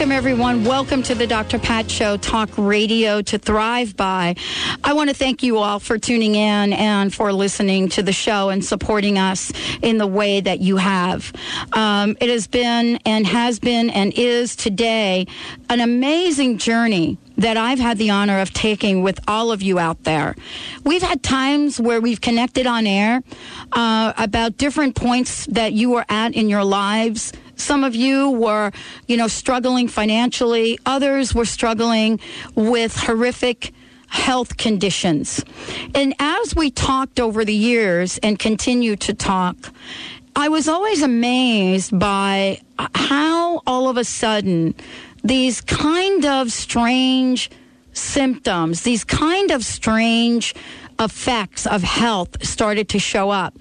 [0.00, 0.64] Welcome, everyone.
[0.64, 1.58] Welcome to the Dr.
[1.58, 4.34] Pat Show, talk radio to thrive by.
[4.82, 8.48] I want to thank you all for tuning in and for listening to the show
[8.48, 11.30] and supporting us in the way that you have.
[11.74, 15.26] Um, it has been and has been and is today
[15.68, 20.04] an amazing journey that I've had the honor of taking with all of you out
[20.04, 20.36] there.
[20.84, 23.22] We've had times where we've connected on air
[23.72, 28.72] uh, about different points that you were at in your lives some of you were,
[29.06, 30.78] you know, struggling financially.
[30.86, 32.18] Others were struggling
[32.54, 33.74] with horrific
[34.06, 35.44] health conditions.
[35.94, 39.56] And as we talked over the years and continue to talk,
[40.34, 42.60] I was always amazed by
[42.94, 44.74] how all of a sudden
[45.22, 47.50] these kind of strange
[47.92, 50.54] symptoms, these kind of strange
[50.98, 53.54] effects of health started to show up.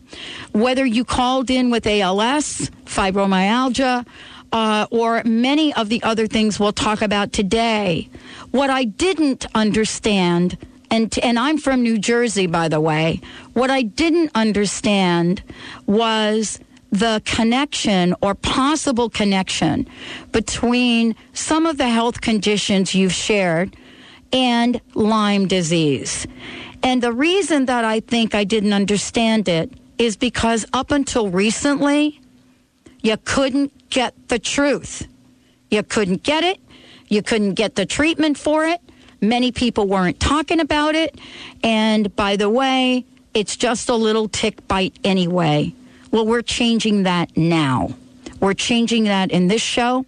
[0.51, 4.05] Whether you called in with ALS, fibromyalgia,
[4.51, 8.09] uh, or many of the other things we'll talk about today,
[8.51, 10.57] what I didn't understand,
[10.91, 13.21] and, and I'm from New Jersey, by the way,
[13.53, 15.43] what I didn't understand
[15.85, 16.59] was
[16.91, 19.87] the connection or possible connection
[20.31, 23.75] between some of the health conditions you've shared
[24.31, 26.27] and Lyme disease.
[26.81, 32.21] And the reason that I think I didn't understand it is because up until recently,
[33.01, 35.07] you couldn't get the truth.
[35.69, 36.59] You couldn't get it.
[37.07, 38.81] You couldn't get the treatment for it.
[39.21, 41.19] Many people weren't talking about it.
[41.63, 45.73] And by the way, it's just a little tick bite anyway.
[46.11, 47.93] Well, we're changing that now.
[48.39, 50.05] We're changing that in this show.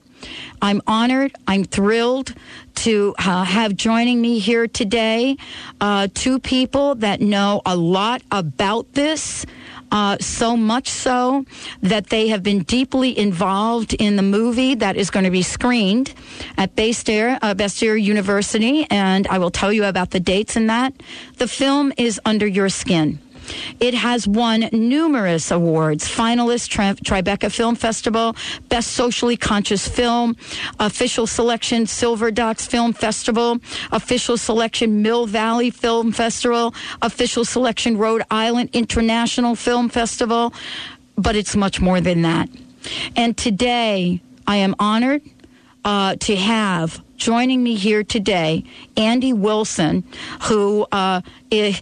[0.62, 1.34] I'm honored.
[1.47, 2.34] I'm thrilled
[2.75, 5.38] to uh, have joining me here today
[5.79, 9.45] uh, two people that know a lot about this.
[9.91, 11.45] Uh, so much so
[11.81, 16.13] that they have been deeply involved in the movie that is going to be screened
[16.57, 20.94] at Bastyr, uh, Bastyr University, and I will tell you about the dates in that.
[21.40, 23.19] The film is Under Your Skin.
[23.79, 28.35] It has won numerous awards finalist Tri- Tribeca Film Festival,
[28.69, 30.35] Best Socially Conscious Film,
[30.79, 33.59] Official Selection Silver Docs Film Festival,
[33.91, 40.53] Official Selection Mill Valley Film Festival, Official Selection Rhode Island International Film Festival.
[41.16, 42.50] But it's much more than that.
[43.16, 45.22] And today, I am honored
[45.85, 48.63] uh, to have joining me here today
[48.97, 50.03] Andy Wilson,
[50.44, 51.79] who uh, is,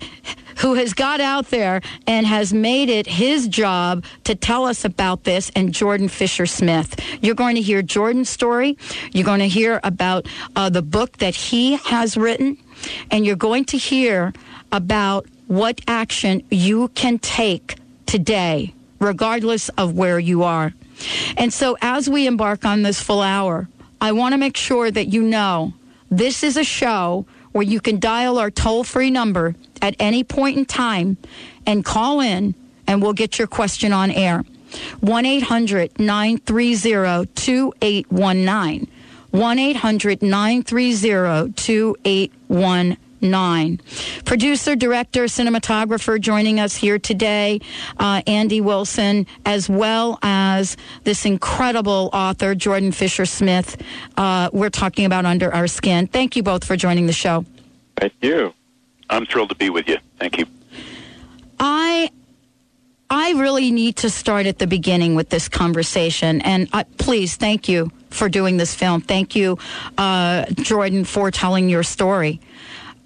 [0.60, 5.24] who has got out there and has made it his job to tell us about
[5.24, 7.00] this, and Jordan Fisher Smith.
[7.22, 8.78] You're going to hear Jordan's story.
[9.12, 12.58] You're going to hear about uh, the book that he has written,
[13.10, 14.34] and you're going to hear
[14.72, 20.74] about what action you can take today, regardless of where you are.
[21.38, 23.70] And so, as we embark on this full hour,
[24.02, 25.74] I want to make sure that you know
[26.10, 30.58] this is a show where you can dial our toll free number at any point
[30.58, 31.18] in time
[31.66, 32.56] and call in,
[32.88, 34.44] and we'll get your question on air.
[35.02, 38.88] 1 800 930 2819.
[39.32, 43.82] 1 800 930 2819.
[44.26, 47.60] Producer, director, cinematographer joining us here today,
[48.00, 53.82] uh, Andy Wilson, as well as this incredible author, Jordan Fisher Smith.
[54.16, 56.08] Uh, we're talking about Under Our Skin.
[56.08, 57.46] Thank you both for joining the show.
[58.00, 58.54] Thank you.
[59.10, 59.98] I'm thrilled to be with you.
[60.20, 60.46] Thank you.
[61.60, 62.12] I
[63.10, 67.68] I really need to start at the beginning with this conversation, and uh, please, thank
[67.68, 69.02] you for doing this film.
[69.02, 69.58] Thank you,
[69.98, 72.40] uh, Jordan, for telling your story.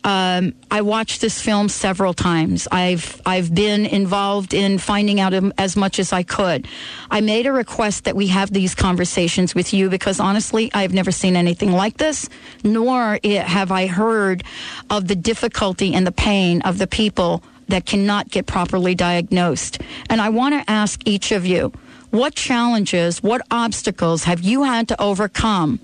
[0.04, 2.68] Um, I watched this film several times.
[2.72, 6.68] I've I've been involved in finding out as much as I could.
[7.10, 11.12] I made a request that we have these conversations with you because honestly, I've never
[11.12, 12.28] seen anything like this,
[12.64, 14.44] nor have I heard
[14.90, 19.82] of the difficulty and the pain of the people that cannot get properly diagnosed.
[20.10, 21.72] And I want to ask each of you,
[22.10, 25.80] what challenges, what obstacles have you had to overcome?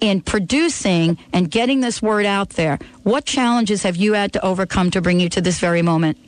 [0.00, 2.78] In producing and getting this word out there.
[3.02, 6.18] What challenges have you had to overcome to bring you to this very moment?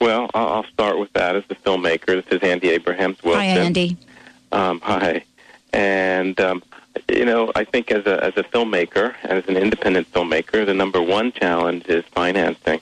[0.00, 2.06] Well, I'll start with that as the filmmaker.
[2.06, 3.40] This is Andy Abrahams Wilson.
[3.40, 3.96] Hi, Andy.
[4.50, 5.24] Um, hi.
[5.72, 6.62] And, um,
[7.08, 11.02] you know, I think as a, as a filmmaker, as an independent filmmaker, the number
[11.02, 12.80] one challenge is financing.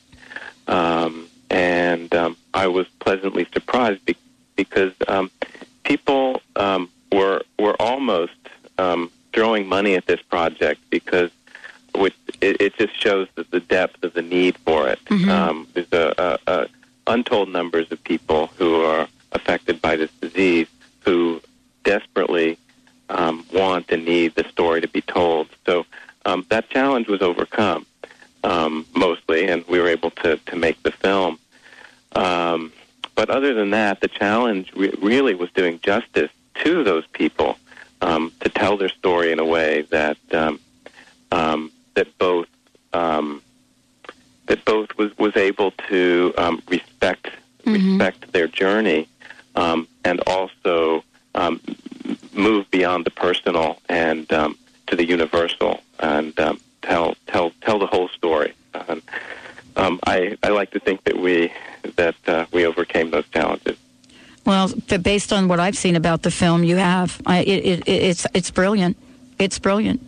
[0.68, 4.16] um, and um, I was pleasantly surprised be-
[4.56, 5.30] because um,
[5.84, 8.32] people um, were were almost
[8.76, 11.30] um, throwing money at this project because
[11.94, 14.98] which it, it just shows that the depth of the need for it.
[15.06, 15.28] Mhm.
[15.28, 16.14] Um, there's a,
[16.46, 16.66] a, a
[17.06, 20.66] untold numbers of people who are affected by this disease
[21.00, 21.40] who
[21.84, 22.58] desperately
[23.08, 25.48] um, want and need the story to be told.
[25.64, 25.86] So
[26.26, 27.86] um, that challenge was overcome
[28.44, 31.38] um, mostly, and we were able to, to make the film.
[32.12, 32.72] Um,
[33.14, 36.30] but other than that, the challenge re- really was doing justice
[36.62, 37.58] to those people
[38.02, 40.60] um, to tell their story in a way that um,
[41.32, 42.46] um, that both
[42.92, 43.42] um,
[44.46, 47.28] that both was was able to um, respect
[47.64, 47.98] Mhm.
[47.98, 49.08] respect their journey
[49.56, 51.02] um, and also
[51.34, 51.60] um,
[52.06, 54.56] m- move beyond the personal and um,
[54.86, 58.54] to the universal and um, tell tell tell the whole story.
[58.74, 59.02] Um,
[59.76, 61.52] um, I, I like to think that we
[61.96, 63.76] that uh, we overcame those challenges.
[64.44, 64.68] Well,
[64.98, 67.20] based on what I've seen about the film, you have.
[67.26, 68.96] I, it, it, it's it's brilliant.
[69.38, 70.02] It's brilliant.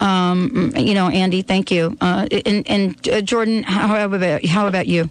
[0.00, 1.96] Um, you know, Andy, thank you.
[2.00, 5.10] Uh, and and uh, Jordan, how about how about you?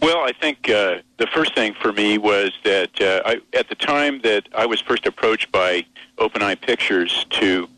[0.00, 3.74] Well, I think uh, the first thing for me was that uh, I, at the
[3.74, 5.84] time that I was first approached by
[6.18, 7.68] Open Eye Pictures to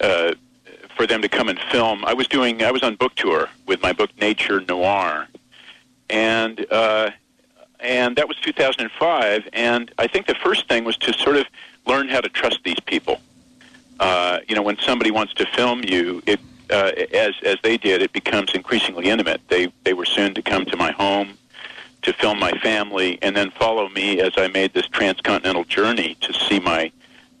[0.00, 0.34] uh,
[0.96, 3.80] for them to come and film, I was doing I was on book tour with
[3.82, 5.28] my book Nature Noir,
[6.10, 7.10] and uh,
[7.80, 9.48] and that was 2005.
[9.52, 11.46] And I think the first thing was to sort of
[11.86, 13.20] learn how to trust these people.
[14.00, 16.40] Uh, you know, when somebody wants to film you, it
[16.70, 18.12] uh, as as they did, it
[18.98, 19.40] increasingly intimate.
[19.48, 21.34] They they were soon to come to my home
[22.02, 26.32] to film my family, and then follow me as I made this transcontinental journey to
[26.32, 26.92] see my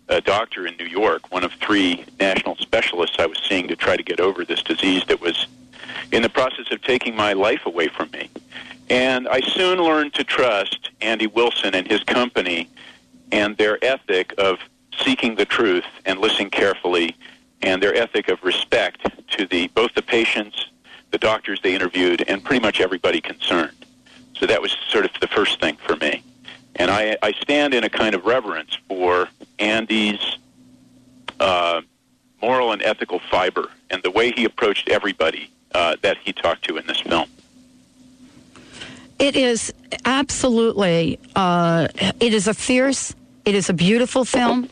[0.08, 3.96] uh, doctor in New York, one of three national specialists I was seeing to try
[3.96, 5.46] to get over this disease that was
[6.10, 8.28] in the process of taking my life away from me.
[8.90, 12.68] And I soon learned to trust Andy Wilson and his company
[13.30, 14.58] and their ethic of
[15.04, 17.14] seeking the truth and listening carefully
[17.62, 20.66] and their ethic of respect to the both the patients,
[21.10, 23.84] the doctors they interviewed, and pretty much everybody concerned.
[24.38, 26.22] So that was sort of the first thing for me.
[26.76, 29.28] And I, I stand in a kind of reverence for
[29.58, 30.38] Andy's
[31.40, 31.82] uh,
[32.40, 36.76] moral and ethical fiber and the way he approached everybody uh, that he talked to
[36.76, 37.28] in this film.
[39.18, 39.72] It is
[40.04, 41.18] absolutely.
[41.34, 41.88] Uh,
[42.20, 43.14] it is a fierce.
[43.44, 44.68] It is a beautiful film.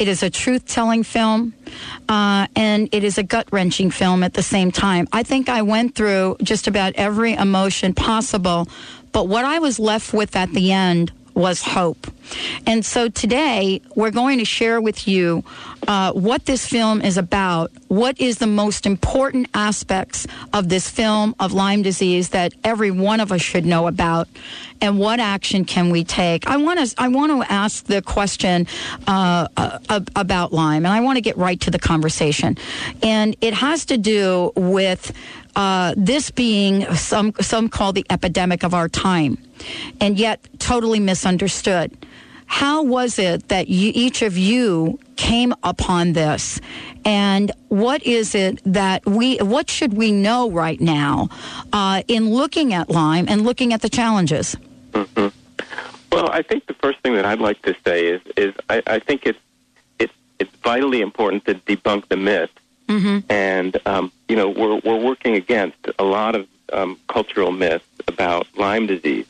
[0.00, 1.52] It is a truth telling film.
[2.08, 5.06] Uh, and it is a gut wrenching film at the same time.
[5.12, 8.66] I think I went through just about every emotion possible,
[9.12, 12.06] but what I was left with at the end was hope.
[12.66, 15.42] And so today we're going to share with you
[15.88, 21.34] uh, what this film is about, what is the most important aspects of this film
[21.40, 24.28] of Lyme disease that every one of us should know about,
[24.80, 26.46] and what action can we take.
[26.46, 28.66] I want to I want to ask the question
[29.08, 32.56] uh, uh, about Lyme, and I want to get right to the conversation,
[33.02, 35.12] and it has to do with.
[35.60, 39.36] Uh, this being some some call the epidemic of our time,
[40.00, 41.92] and yet totally misunderstood.
[42.46, 46.62] How was it that you, each of you came upon this,
[47.04, 51.28] and what is it that we what should we know right now
[51.74, 54.56] uh, in looking at Lyme and looking at the challenges?
[54.94, 55.28] hmm
[56.10, 58.98] Well, I think the first thing that I'd like to say is is I, I
[58.98, 59.38] think it's
[59.98, 62.48] it's it's vitally important to debunk the myth
[62.90, 63.18] Mm-hmm.
[63.30, 68.46] and um, you know we're we're working against a lot of um, cultural myths about
[68.56, 69.26] Lyme disease.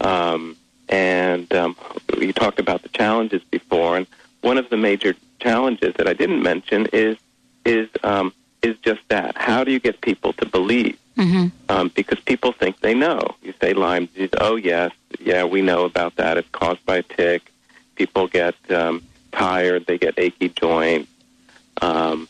[0.00, 0.56] Um,
[0.88, 1.76] and um,
[2.18, 4.06] you talked about the challenges before, and
[4.40, 7.16] one of the major challenges that I didn't mention is
[7.64, 9.36] is um, is just that.
[9.36, 10.98] How do you get people to believe?
[11.16, 11.48] Mm-hmm.
[11.68, 13.20] Um, because people think they know.
[13.42, 14.30] You say Lyme disease.
[14.40, 16.36] Oh yes, yeah, we know about that.
[16.36, 17.42] It's caused by a tick.
[17.94, 19.86] People get um, tired.
[19.86, 21.10] They get achy joints.
[21.80, 22.28] Um,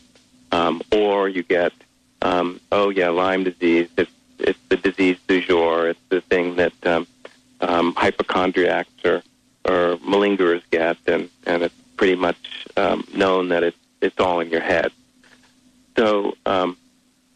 [0.53, 1.73] um, or you get,
[2.21, 3.89] um, oh yeah, Lyme disease.
[3.97, 5.89] It's, it's the disease du jour.
[5.89, 7.07] It's the thing that um,
[7.61, 9.23] um, hypochondriacs or,
[9.65, 14.49] or malingerers get, and, and it's pretty much um, known that it's it's all in
[14.49, 14.91] your head.
[15.95, 16.77] So, um,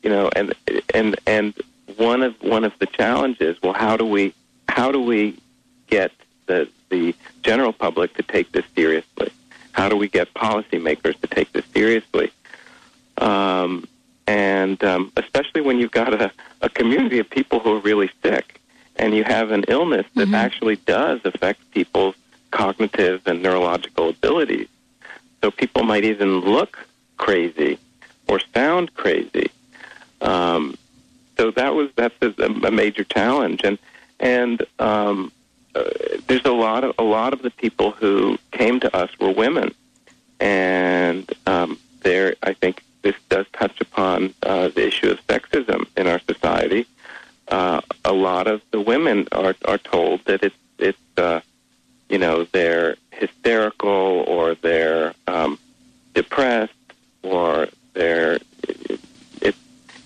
[0.04, 0.54] you know, and
[0.94, 1.54] and and
[1.96, 3.62] one of one of the challenges.
[3.62, 4.34] Well, how do we
[4.68, 5.40] how do we
[5.88, 6.12] get
[6.48, 9.32] the the general public to take this seriously?
[9.72, 12.32] How do we get policymakers to take this seriously?
[13.18, 13.88] Um,
[14.28, 16.32] and um, especially when you've got a,
[16.62, 18.60] a community of people who are really sick,
[18.98, 20.36] and you have an illness that Mhm.
[20.36, 22.16] actually does affect people's
[22.52, 24.68] cognitive and neurological abilities.
[25.42, 26.78] So people might even look
[27.18, 27.78] crazy
[28.28, 29.50] or sound crazy.
[30.22, 30.78] Um,
[31.38, 33.78] so that was that's a, a major challenge, and
[34.20, 35.32] and um,
[35.76, 35.84] uh,
[36.28, 39.74] there's a lot of a lot of the people who came to us were women,
[40.40, 46.08] and um, there I think this does touch upon uh, the issue of sexism in
[46.08, 46.86] our society.
[47.48, 51.40] Uh, a lot of the women are are told that it's it's uh,
[52.10, 55.58] you know they're hysterical or they're um,
[56.14, 56.74] depressed
[57.24, 58.40] or they're
[59.42, 59.56] it,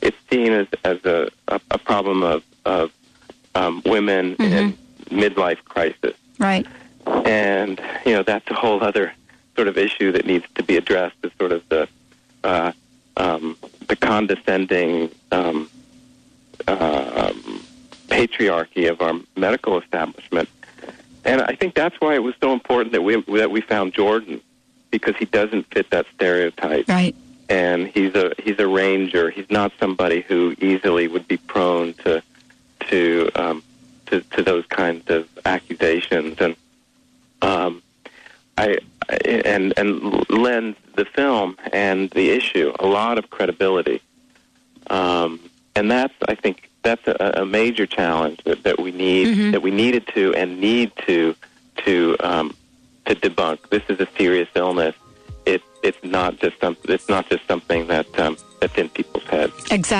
[0.03, 2.91] it's seen as as a, a, a problem of of
[3.55, 4.51] um, women Mhm.
[4.59, 4.77] in
[5.23, 6.65] midlife crisis, Right.
[7.25, 9.11] and you know that's a whole other
[9.55, 11.15] sort of issue that needs to be addressed.
[11.23, 11.87] Is sort of the
[14.11, 15.69] condescending um,
[16.67, 17.63] um,
[18.09, 20.49] patriarchy of our medical establishment,
[21.23, 24.41] and I think that's why it was so important that we that we found Jordan
[24.95, 27.15] because he doesn't fit that stereotype Right.
[27.47, 29.29] and he's a he's a ranger.
[29.29, 31.80] He's not somebody who easily would be prone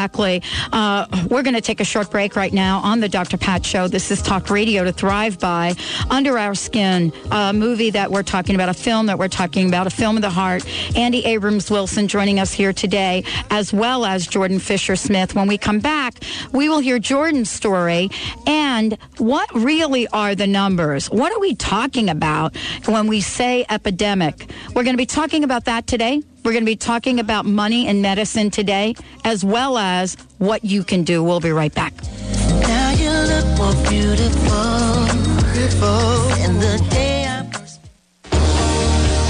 [0.01, 0.41] Exactly.
[0.73, 3.37] Uh, we're going to take a short break right now on the Dr.
[3.37, 3.87] Pat Show.
[3.87, 5.75] This is Talk Radio to Thrive By.
[6.09, 9.85] Under Our Skin, a movie that we're talking about, a film that we're talking about,
[9.85, 10.65] a film of the heart.
[10.97, 15.35] Andy Abrams Wilson joining us here today, as well as Jordan Fisher Smith.
[15.35, 16.15] When we come back,
[16.51, 18.09] we will hear Jordan's story
[18.47, 21.11] and what really are the numbers?
[21.11, 24.49] What are we talking about when we say epidemic?
[24.69, 26.23] We're going to be talking about that today.
[26.43, 30.83] We're going to be talking about money and medicine today, as well as what you
[30.83, 31.23] can do.
[31.23, 31.93] We'll be right back.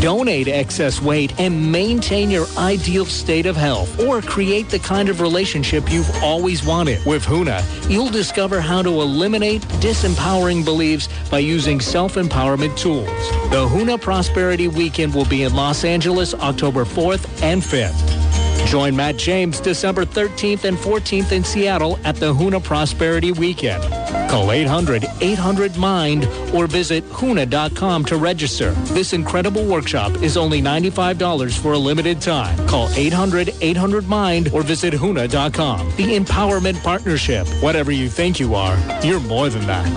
[0.00, 5.20] Donate excess weight and maintain your ideal state of health or create the kind of
[5.20, 7.04] relationship you've always wanted.
[7.04, 13.08] With Huna, you'll discover how to eliminate disempowering beliefs by using self-empowerment tools.
[13.50, 18.68] The Huna Prosperity Weekend will be in Los Angeles October 4th and 5th.
[18.68, 23.82] Join Matt James December 13th and 14th in Seattle at the Huna Prosperity Weekend.
[24.28, 28.70] Call 800-800-MIND or visit HUNA.com to register.
[28.92, 32.56] This incredible workshop is only $95 for a limited time.
[32.68, 35.88] Call 800-800-MIND or visit HUNA.com.
[35.96, 37.46] The Empowerment Partnership.
[37.62, 39.88] Whatever you think you are, you're more than that.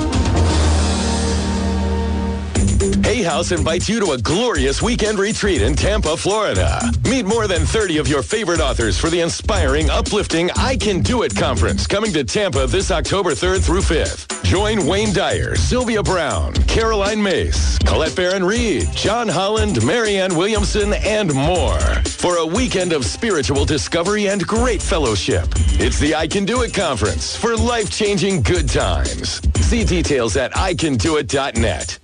[3.12, 6.80] Hay House invites you to a glorious weekend retreat in Tampa, Florida.
[7.04, 11.24] Meet more than 30 of your favorite authors for the inspiring, uplifting I Can Do
[11.24, 14.44] It conference coming to Tampa this October 3rd through 5th.
[14.46, 21.34] Join Wayne Dyer, Sylvia Browne, Caroline Myss, Colette Baron Reid, John Holland, Marianne Williamson, and
[21.34, 25.50] more for a weekend of spiritual discovery and great fellowship.
[25.82, 29.42] It's the I Can Do It conference for life-changing good times.
[29.60, 31.98] See details at icandoit.net.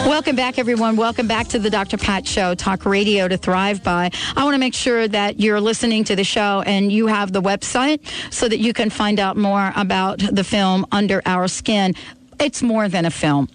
[0.07, 0.97] Welcome back, everyone.
[0.97, 1.99] Welcome back to the Dr.
[1.99, 4.11] Pat Show, Talk Radio to Thrive By.
[4.35, 7.43] I want to make sure that you're listening to the show and you have the
[7.43, 8.01] website
[8.33, 11.95] so that you can find out more about the film Under Our Skin.
[12.41, 13.49] It's more than a film.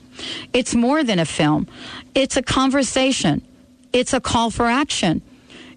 [0.54, 1.68] It's more than a film.
[2.16, 3.42] It's a conversation.
[3.94, 5.22] It's a call for action.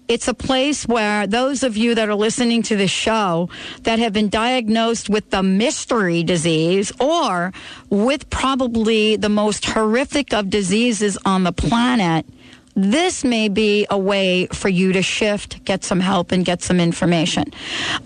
[0.07, 3.49] It's a place where those of you that are listening to the show
[3.83, 7.53] that have been diagnosed with the mystery disease or
[7.89, 12.25] with probably the most horrific of diseases on the planet,
[12.75, 16.79] this may be a way for you to shift, get some help, and get some
[16.79, 17.45] information.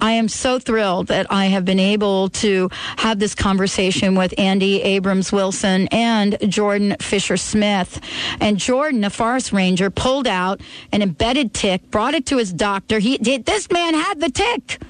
[0.01, 4.81] I am so thrilled that I have been able to have this conversation with Andy
[4.81, 8.00] Abrams Wilson and Jordan Fisher Smith.
[8.41, 10.59] And Jordan, a forest ranger, pulled out
[10.91, 13.00] an embedded tick, brought it to his doctor.
[13.00, 13.45] He did.
[13.45, 14.81] This man had the tick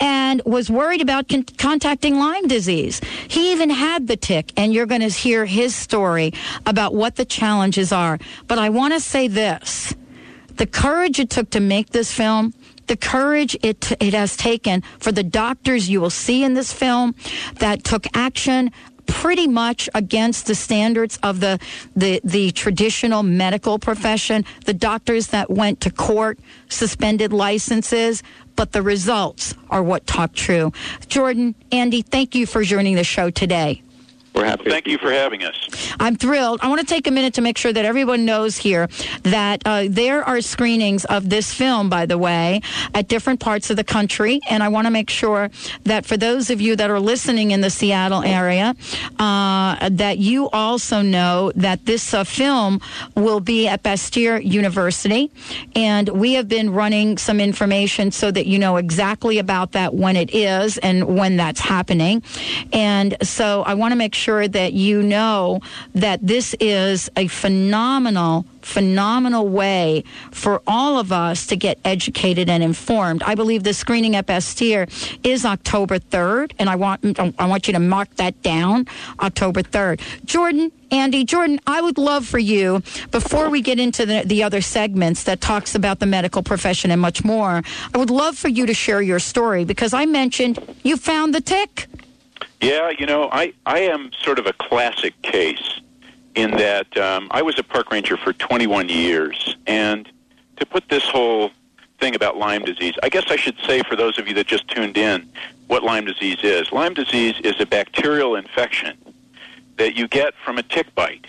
[0.00, 3.00] and was worried about con- contacting Lyme disease.
[3.28, 6.32] He even had the tick, and you're going to hear his story
[6.64, 8.18] about what the challenges are.
[8.46, 9.94] But I want to say this
[10.56, 12.54] the courage it took to make this film.
[12.86, 17.14] The courage it, it has taken for the doctors you will see in this film
[17.58, 18.70] that took action
[19.06, 21.58] pretty much against the standards of the,
[21.94, 28.22] the, the traditional medical profession, the doctors that went to court, suspended licenses,
[28.56, 30.72] but the results are what talk true.
[31.08, 33.82] Jordan, Andy, thank you for joining the show today.
[34.36, 34.68] We're happy.
[34.68, 35.94] Thank you for having us.
[35.98, 36.60] I'm thrilled.
[36.62, 38.86] I want to take a minute to make sure that everyone knows here
[39.22, 42.60] that uh, there are screenings of this film, by the way,
[42.92, 44.40] at different parts of the country.
[44.50, 45.50] And I want to make sure
[45.84, 48.74] that for those of you that are listening in the Seattle area,
[49.18, 52.82] uh, that you also know that this uh, film
[53.14, 55.30] will be at Bastyr University.
[55.74, 60.14] And we have been running some information so that you know exactly about that when
[60.14, 62.22] it is and when that's happening.
[62.70, 65.60] And so I want to make sure that you know
[65.94, 72.64] that this is a phenomenal phenomenal way for all of us to get educated and
[72.64, 73.22] informed.
[73.22, 74.90] I believe the screening at Bastyr
[75.24, 78.86] is October 3rd, and I want I want you to mark that down,
[79.20, 80.00] October 3rd.
[80.24, 84.60] Jordan, Andy, Jordan, I would love for you, before we get into the, the other
[84.60, 87.62] segments that talks about the medical profession and much more,
[87.94, 91.40] I would love for you to share your story because I mentioned you found the
[91.40, 91.86] tick.
[92.66, 95.80] Yeah, you know, I, I am sort of a classic case
[96.34, 99.56] in that um, I was a park ranger for 21 years.
[99.68, 100.10] And
[100.56, 101.52] to put this whole
[102.00, 104.66] thing about Lyme disease, I guess I should say for those of you that just
[104.66, 105.28] tuned in
[105.68, 106.72] what Lyme disease is.
[106.72, 108.98] Lyme disease is a bacterial infection
[109.76, 111.28] that you get from a tick bite.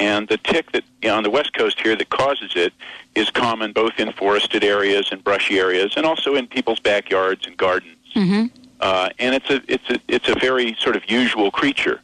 [0.00, 2.72] And the tick that you know, on the west coast here that causes it
[3.14, 7.56] is common both in forested areas and brushy areas, and also in people's backyards and
[7.56, 7.94] gardens.
[8.16, 8.63] Mm-hmm.
[8.80, 12.00] Uh, and it's a it's a it's a very sort of usual creature.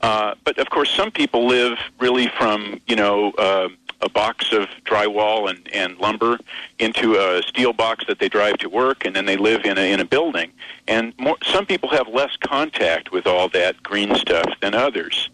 [0.00, 3.68] Uh, but of course, some people live really from you know uh,
[4.02, 6.38] a box of drywall and, and lumber
[6.78, 9.92] into a steel box that they drive to work, and then they live in a
[9.92, 10.50] in a building.
[10.88, 15.28] And more, some people have less contact with all that green stuff than others.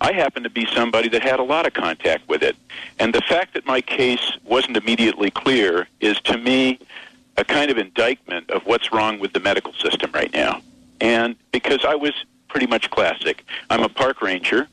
[0.00, 2.56] I happen to be somebody that had a lot of contact with it,
[2.98, 6.78] and the fact that my case wasn't immediately clear is to me
[7.36, 10.60] a kind of indictment of what's wrong with the medical system right now.
[11.00, 12.12] And because I was
[12.48, 14.68] pretty much classic, I'm a park ranger.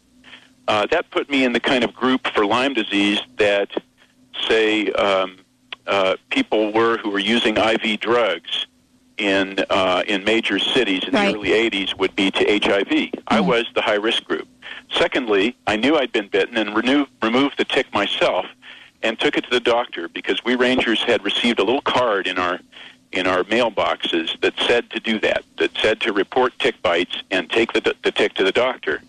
[0.68, 3.70] Uh, that put me in the kind of group for Lyme disease that,
[4.48, 5.38] say, um,
[5.88, 8.68] uh, people were who were using IV drugs
[9.18, 11.32] in uh, in major cities in Right.
[11.32, 13.10] the early '80s would be to HIV.
[13.28, 14.48] I was the high risk group.
[14.92, 18.46] Secondly, I knew I'd been bitten and renew, removed the tick myself
[19.04, 22.38] and took it to the doctor because we rangers had received a little card in
[22.38, 22.60] our
[23.12, 27.50] in our mailboxes that said to do that, that said to report tick bites and
[27.50, 29.02] take the, the tick to the doctor.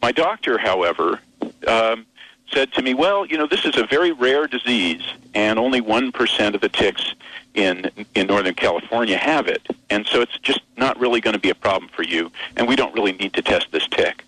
[0.00, 1.20] My doctor, however,
[1.66, 2.06] um,
[2.50, 5.02] said to me, "Well, you know, this is a very rare disease,
[5.34, 7.14] and only one percent of the ticks
[7.54, 11.50] in in Northern California have it, and so it's just not really going to be
[11.50, 14.24] a problem for you, and we don't really need to test this tick."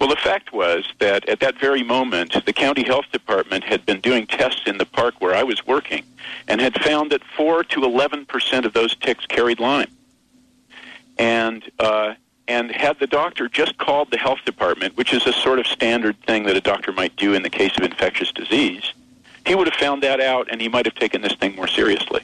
[0.00, 4.00] Well, the fact was that at that very moment, the county health department had been
[4.00, 6.04] doing tests in the park where I was working
[6.48, 9.90] and had found that 4 to 11 percent of those ticks carried Lyme.
[11.18, 12.14] And, uh,
[12.48, 16.18] and had the doctor just called the health department, which is a sort of standard
[16.22, 18.94] thing that a doctor might do in the case of infectious disease,
[19.44, 22.22] he would have found that out and he might have taken this thing more seriously.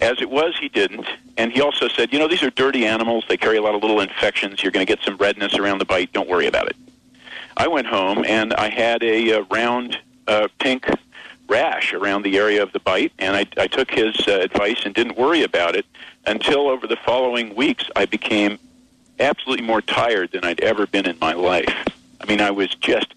[0.00, 1.06] As it was, he didn't.
[1.36, 3.24] And he also said, you know, these are dirty animals.
[3.28, 4.62] They carry a lot of little infections.
[4.62, 6.12] You're going to get some redness around the bite.
[6.12, 6.76] Don't worry about it.
[7.56, 10.86] I went home and I had a uh, round uh, pink
[11.48, 14.94] rash around the area of the bite, and I, I took his uh, advice and
[14.94, 15.84] didn't worry about it
[16.26, 18.58] until over the following weeks I became
[19.20, 21.74] absolutely more tired than I'd ever been in my life.
[22.20, 23.14] I mean, I was just,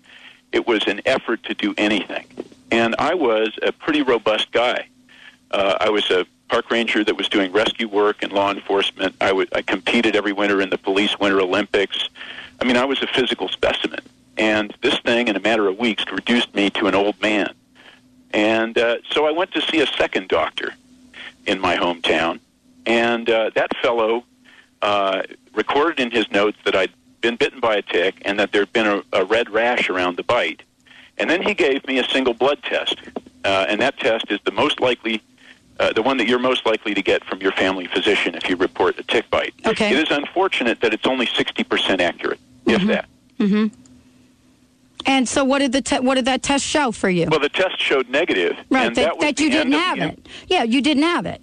[0.51, 2.25] it was an effort to do anything.
[2.71, 4.87] And I was a pretty robust guy.
[5.51, 9.15] Uh, I was a park ranger that was doing rescue work and law enforcement.
[9.21, 12.09] I competed every winter in the police winter Olympics.
[12.61, 13.99] I mean, I was a physical specimen.
[14.37, 17.53] And this thing, in a matter of weeks, reduced me to an old man.
[18.31, 20.73] And uh, so I went to see a second doctor
[21.45, 22.39] in my hometown.
[22.85, 24.25] And uh, that fellow
[24.81, 28.71] uh, recorded in his notes that I'd been bitten by a tick and that there'd
[28.73, 30.61] been a, a red rash around the bite.
[31.17, 32.97] And then he gave me a single blood test.
[33.43, 35.21] Uh, and that test is the most likely,
[35.79, 38.55] uh, the one that you're most likely to get from your family physician if you
[38.55, 39.53] report a tick bite.
[39.65, 39.91] Okay.
[39.91, 43.05] It is unfortunate that it's only 60% accurate, if that.
[43.37, 43.67] hmm
[45.05, 47.27] And so, what did the te- what did that test show for you?
[47.29, 50.27] Well, the test showed negative, right, and that, that, that you didn't have it.
[50.47, 51.41] Yeah, you didn't have it.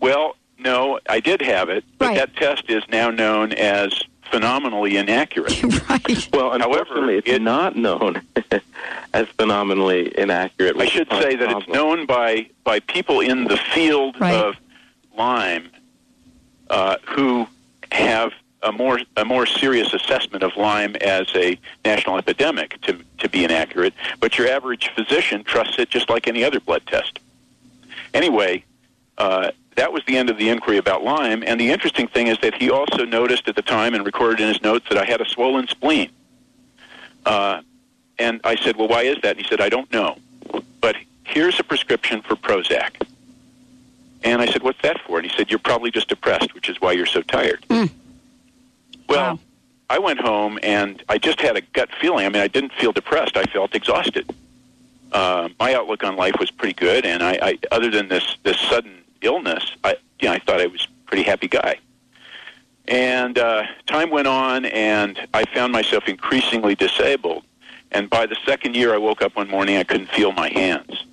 [0.00, 2.16] Well, no, I did have it, but Right.
[2.16, 5.62] that test is now known as phenomenally inaccurate.
[5.88, 6.28] right.
[6.32, 8.22] Well, unfortunately, it's not known
[9.14, 10.76] as phenomenally inaccurate.
[10.76, 14.34] I should say that it's known by by people in the field Right.
[14.34, 14.56] of
[15.16, 15.68] Lyme
[16.70, 17.46] uh, who
[17.92, 18.32] have
[18.62, 23.44] a more a more serious assessment of Lyme as a national epidemic to to be
[23.44, 23.94] inaccurate.
[24.20, 27.18] But your average physician trusts it just like any other blood test.
[28.14, 28.64] Anyway,
[29.18, 31.42] uh, that was the end of the inquiry about Lyme.
[31.46, 34.48] And the interesting thing is that he also noticed at the time and recorded in
[34.48, 36.10] his notes that I had a swollen spleen.
[37.26, 37.62] Uh,
[38.18, 39.36] and I said, Well, why is that?
[39.36, 40.18] And he said, I don't know.
[40.80, 43.06] But here's a prescription for Prozac.
[44.22, 45.18] And I said, What's that for?
[45.18, 47.64] And he said, You're probably just depressed, which is why you're so tired.
[49.08, 49.40] Well,
[49.90, 52.24] I went home and I just had a gut feeling.
[52.24, 54.32] I mean, I didn't feel depressed, I felt exhausted.
[55.12, 58.58] Uh, my outlook on life was pretty good, and I, I other than this, this
[58.58, 61.78] sudden illness, I, you know, I thought I was a pretty happy guy.
[62.86, 67.44] And uh, time went on, and I found myself increasingly disabled.
[67.90, 71.04] And by the second year, I woke up one morning, I couldn't feel my hands.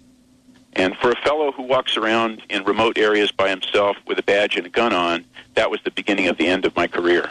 [0.74, 4.56] And for a fellow who walks around in remote areas by himself with a badge
[4.58, 7.30] and a gun on, that was the beginning of the end of my career.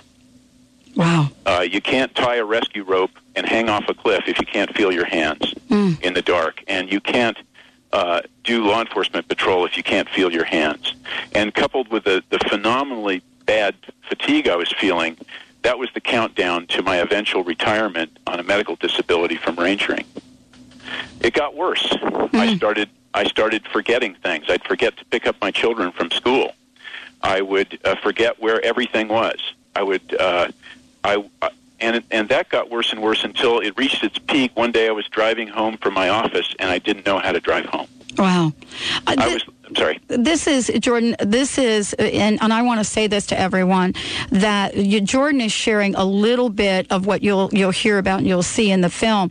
[0.97, 1.29] Wow.
[1.47, 4.75] Uh, you can't tie a rescue rope and hang off a cliff if you can't
[4.77, 6.01] feel your hands Mm.
[6.03, 7.39] in the dark, and you can't
[7.93, 10.95] uh, do law enforcement patrol if you can't feel your hands.
[11.35, 13.75] And coupled with the, the phenomenally bad
[14.09, 15.17] fatigue I was feeling,
[15.63, 20.07] that was the countdown to my eventual retirement on a medical disability from rangering.
[21.21, 21.87] It got worse.
[22.33, 24.47] I started I started forgetting things.
[24.49, 26.53] I'd forget to pick up my children from school.
[27.23, 29.39] I would uh, forget where everything was.
[29.75, 30.49] I would uh,
[31.05, 31.51] I, I
[31.81, 34.53] and and that got worse and worse until it reached its peak.
[34.57, 37.41] One day I was driving home from my office and I didn't know how to
[37.41, 37.89] drive home.
[38.19, 38.53] Wow.
[39.07, 40.01] Uh, I was I'm sorry.
[40.09, 41.15] this is Jordan.
[41.21, 43.95] This is, and, and I want to say this to everyone
[44.31, 48.27] that you, Jordan is sharing a little bit of what you'll you'll hear about and
[48.27, 49.31] you'll see in the film.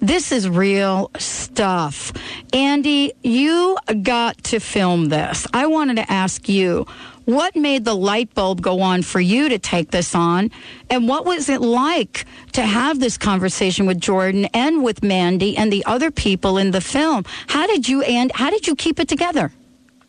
[0.00, 2.12] This is real stuff.
[2.52, 5.46] Andy, you got to film this.
[5.54, 6.86] I wanted to ask you.
[7.26, 10.50] What made the light bulb go on for you to take this on?
[10.88, 15.72] And what was it like to have this conversation with Jordan and with Mandy and
[15.72, 17.24] the other people in the film?
[17.48, 19.50] How did you and how did you keep it together?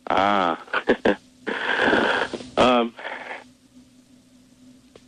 [0.08, 0.62] Ah.
[2.56, 2.94] um,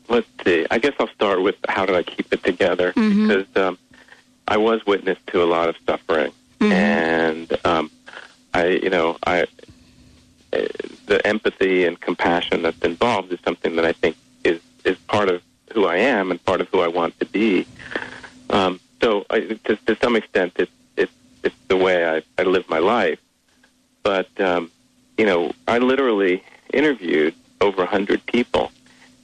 [0.08, 0.66] let's see.
[0.70, 3.28] I guess I'll start with how did I keep it together Mhm.
[3.28, 3.78] because um,
[4.48, 7.88] I was witness to a lot of suffering, and um,
[8.52, 9.46] I, you know, I
[10.52, 10.66] uh,
[11.06, 15.42] the empathy and compassion that's involved is something that I think is is part of
[15.72, 17.66] who I am and part of who I want to be.
[18.48, 21.12] Um, so, I, to, to some extent, it's it's
[21.44, 23.20] it's the way I, I live my life.
[24.02, 24.70] But um,
[25.16, 28.72] you know, I literally interviewed over a hundred people,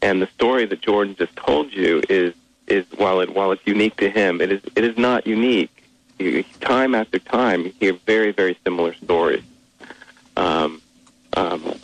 [0.03, 2.35] and the story that Jordan just told you is
[2.69, 5.73] is while it while it's unique to him, it is it is not unique.
[6.19, 9.43] You, time after time, you hear very very similar stories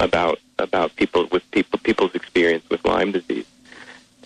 [0.02, 3.46] about about people with people people's experience with Lyme disease,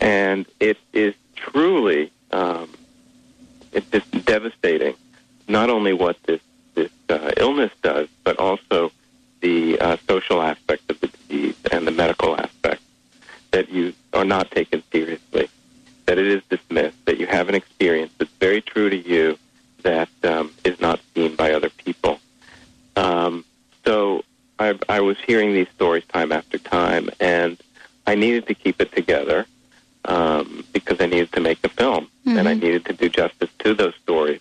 [0.01, 2.71] and it is truly um,
[3.73, 4.95] it's just devastating.
[5.47, 6.41] Not only what this
[6.75, 8.91] this uh, illness does, but also
[9.41, 12.83] the uh, social aspect of the disease and the medical aspect
[13.51, 15.49] that you are not taken seriously,
[16.07, 19.39] that it is dismissed, that you have an experience that's very true to you
[19.83, 22.19] that um, is not seen by other people.
[24.59, 27.61] I, I was hearing these stories time after time, and
[28.07, 29.47] I needed to keep it together
[30.05, 33.75] um, because I needed to make a film, and I needed to do justice to
[33.75, 34.41] those stories.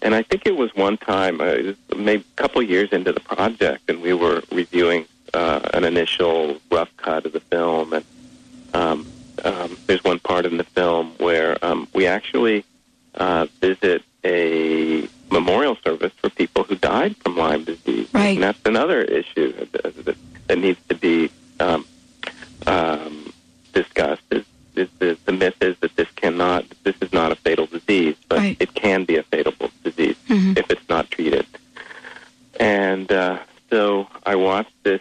[0.00, 3.88] And I think it was one time, uh, maybe a couple years into the project,
[3.88, 8.04] and we were reviewing uh, an initial rough cut of the film, and
[8.74, 9.06] um,
[9.44, 12.64] um, there's one part in the film where um, we actually
[13.14, 18.08] uh, visit a memorial service for people who died from Lyme disease.
[18.12, 18.34] Right.
[18.34, 20.16] And that's another issue that,
[20.48, 21.86] that, needs to be um,
[22.66, 23.32] um,
[23.72, 24.22] discussed.
[24.30, 24.44] Is,
[24.76, 28.38] is the, the myth is that this cannot, this is not a fatal disease, but
[28.38, 28.56] Right.
[28.60, 31.46] it can be a fatal disease if it's not treated.
[32.60, 33.38] And uh,
[33.70, 35.00] so I watched this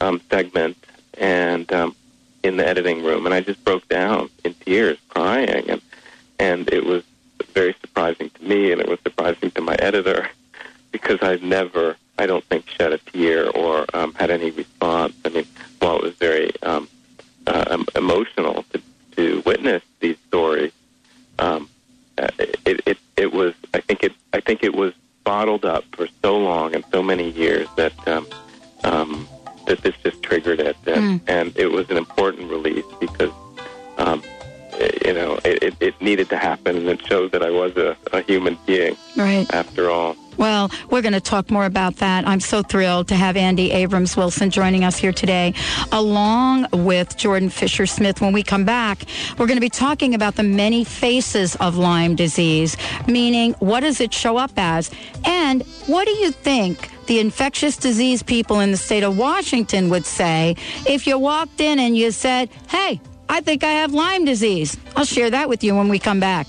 [0.00, 0.76] um, segment
[1.18, 1.96] and um,
[2.42, 5.80] in the editing room, and I just broke down in tears, crying, and
[6.38, 7.04] and it was
[7.50, 10.28] very surprising to me, and it was surprising to my editor
[10.92, 15.14] because I've never, I don't think, shed a tear or um, had any response.
[15.24, 15.46] I mean,
[15.78, 16.88] while it was very um,
[17.46, 18.82] uh, emotional to,
[19.16, 20.72] to witness these stories,
[21.38, 21.68] um,
[22.18, 23.54] uh, it, it it was.
[23.72, 24.12] I think it.
[24.32, 24.92] I think it was
[25.24, 28.26] bottled up for so long and so many years that um,
[28.84, 29.28] um,
[29.66, 32.84] that this just triggered it, and, and it was an important release
[36.10, 39.46] needed to happen, and it showed that I was a, a human being Right.
[39.54, 40.16] after all.
[40.36, 42.26] Well, we're going to talk more about that.
[42.26, 45.52] I'm so thrilled to have Andy Abrams Wilson joining us here today,
[45.92, 48.20] along with Jordan Fisher Smith.
[48.22, 49.04] When we come back,
[49.38, 54.00] we're going to be talking about the many faces of Lyme disease, meaning what does
[54.00, 54.90] it show up as?
[55.24, 56.88] And what do you think?
[57.06, 61.78] The infectious disease people in the state of Washington would say if you walked in
[61.80, 64.76] and you said, Hey, I think I have Lyme disease.
[64.96, 66.48] I'll share that with you when we come back.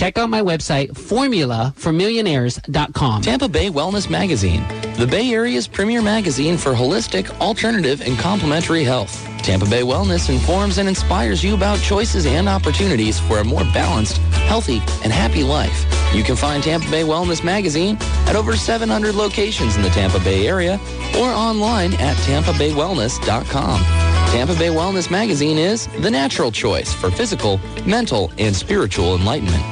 [0.00, 3.20] Check out my website, formulaformillionaires.com.
[3.20, 9.22] Tampa Bay Wellness Magazine, the Bay Area's premier magazine for holistic, alternative, and complementary health.
[9.42, 14.16] Tampa Bay Wellness informs and inspires you about choices and opportunities for a more balanced,
[14.48, 15.84] healthy, and happy life.
[16.14, 20.48] You can find Tampa Bay Wellness Magazine at over 700 locations in the Tampa Bay
[20.48, 20.80] area
[21.18, 24.09] or online at tampa bay tampabaywellness.com.
[24.30, 29.64] Tampa Bay Wellness Magazine is the natural choice for physical, mental, and spiritual enlightenment.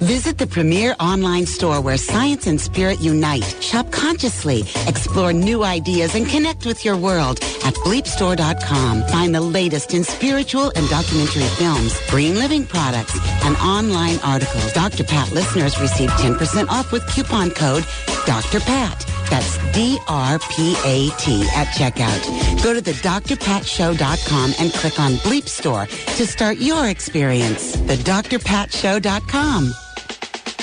[0.00, 3.44] Visit the premier online store where science and spirit unite.
[3.62, 9.02] Shop consciously, explore new ideas, and connect with your world at bleepstore.com.
[9.08, 13.14] Find the latest in spiritual and documentary films, green living products,
[13.44, 14.72] and online articles.
[14.72, 15.04] Dr.
[15.04, 17.84] Pat listeners receive 10% off with coupon code
[18.26, 18.60] Dr.
[18.60, 19.06] Pat.
[19.30, 22.62] That's D-R-P-A-T at checkout.
[22.62, 27.72] Go to the drpatshow.com and click on Bleep Store to start your experience.
[27.72, 29.72] The drpatshow.com.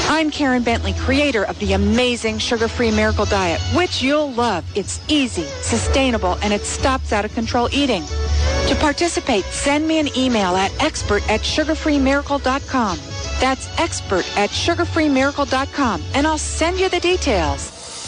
[0.10, 4.66] I'm Karen Bentley, creator of the amazing Sugar Free Miracle Diet, which you'll love.
[4.76, 8.04] It's easy, sustainable, and it stops out of control eating.
[8.68, 12.98] To participate, send me an email at expert at sugarfreemiracle.com.
[13.40, 17.73] That's expert at sugarfreemiracle.com, and I'll send you the details.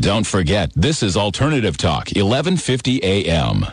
[0.00, 3.64] Don't forget, this is Alternative Talk, 1150 a.m.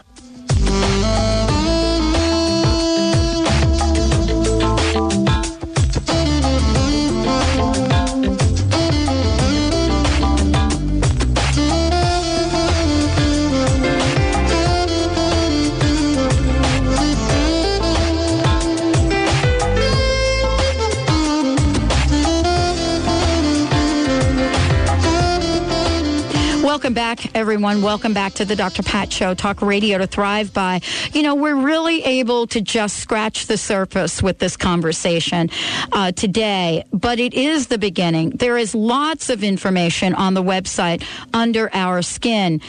[26.82, 27.84] Welcome back, everyone.
[27.84, 28.82] Welcome back to the Dr.
[28.82, 30.82] Pat Show, Talk Radio to Thrive By.
[31.14, 35.52] You know, we're really able to just scratch the surface with this conversation
[35.92, 38.32] uh, today, but it is the beginning.
[38.32, 41.04] There is lots of information on the website
[41.36, 42.62] under our skin.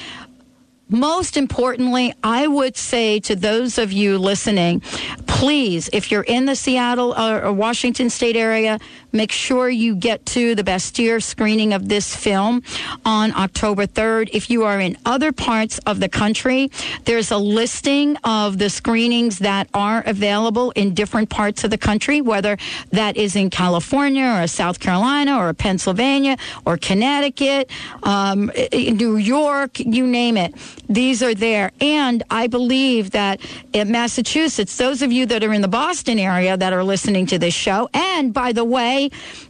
[0.90, 4.83] Most importantly, I would say to those of you listening,
[5.27, 8.79] please, if you're in the Seattle or Washington state area,
[9.12, 12.62] make sure you get to the Bastyr screening of this film
[13.05, 14.31] on October 3rd.
[14.33, 16.70] If you are in other parts of the country,
[17.05, 22.20] there's a listing of the screenings that are available in different parts of the country,
[22.20, 22.57] whether
[22.90, 27.70] that is in California or South Carolina or Pennsylvania or Connecticut,
[28.03, 30.55] um, New York, you name it.
[30.88, 31.72] These are there.
[31.81, 33.40] And I believe that
[33.72, 37.38] in Massachusetts, those of you that are in the Boston area that are listening to
[37.38, 39.02] this show, and by the way,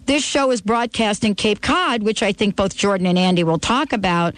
[0.07, 3.59] this show is broadcast in Cape Cod, which I think both Jordan and Andy will
[3.59, 4.35] talk about.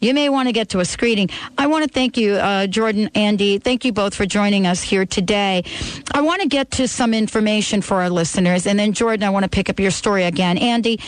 [0.00, 1.30] You may want to get to a screening.
[1.56, 3.58] I want to thank you, uh, Jordan, Andy.
[3.58, 5.64] Thank you both for joining us here today.
[6.12, 9.44] I want to get to some information for our listeners, and then Jordan, I want
[9.44, 10.58] to pick up your story again.
[10.58, 11.00] Andy,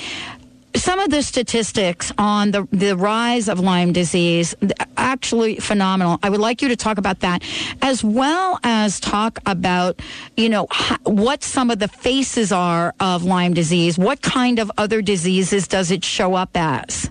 [0.76, 4.54] some of the statistics on the, the rise of Lyme disease
[4.96, 6.18] actually phenomenal.
[6.22, 7.42] I would like you to talk about that
[7.82, 10.00] as well as talk about,
[10.36, 10.66] you know,
[11.04, 13.98] what some of the faces are of Lyme disease.
[13.98, 17.10] What kind of other diseases does it show up as?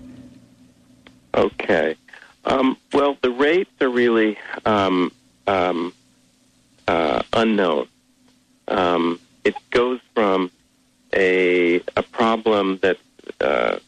[1.34, 1.96] Okay.
[2.44, 5.12] Um, well, the rates are really um,
[5.46, 5.92] um,
[6.86, 7.88] uh, unknown.
[8.68, 10.50] Um, it goes from
[11.12, 13.00] a a problem that's
[13.40, 13.78] uh,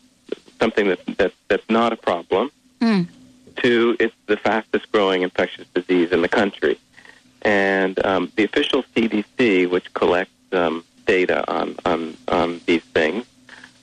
[0.61, 3.09] something that, that that's not a problem Mm.
[3.57, 6.79] to it's the fastest growing infectious disease in the country.
[7.43, 13.25] And um, the official CDC, which collects um, data on, on, on these things,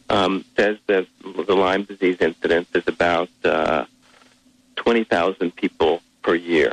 [0.09, 1.07] um, says that
[1.45, 3.83] the Lyme disease incidence is about uh,
[4.77, 6.71] 20,000 people per year.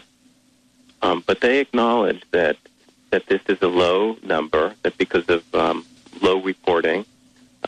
[1.02, 2.57] Um, but they acknowledge that,
[3.11, 5.85] that this is a low number, that because of um,
[6.20, 7.05] low reporting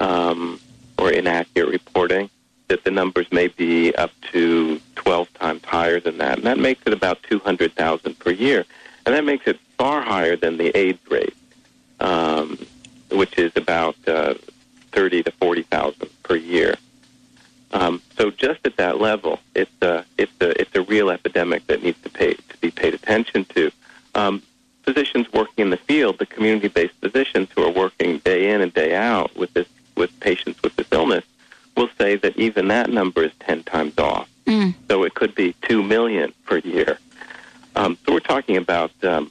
[0.01, 0.61] um,
[0.99, 2.31] or inaccurate reporting,
[2.69, 6.39] that the numbers may be up to 12 times higher than that.
[6.39, 8.65] And that makes it about 200,000 per year.
[9.07, 11.37] And that makes it far higher than the AIDS rate,
[12.01, 12.59] um,
[13.11, 14.35] which is about uh,
[14.93, 16.77] 30 to 40,000 per year.
[17.73, 21.83] Um, so just at that level, it's a, it's a, it's a real epidemic that
[21.83, 23.71] needs to, pay, to be paid attention to.
[24.15, 24.43] Um,
[24.85, 28.95] physicians working in the field, the community-based physicians who are working day in and day
[28.95, 31.25] out with this with patients with this illness,
[31.77, 34.29] will say that even that number is 10 times off.
[34.47, 34.75] Mm.
[34.89, 36.99] So it could be 2 million per year.
[37.77, 39.31] Um, so we're talking about um,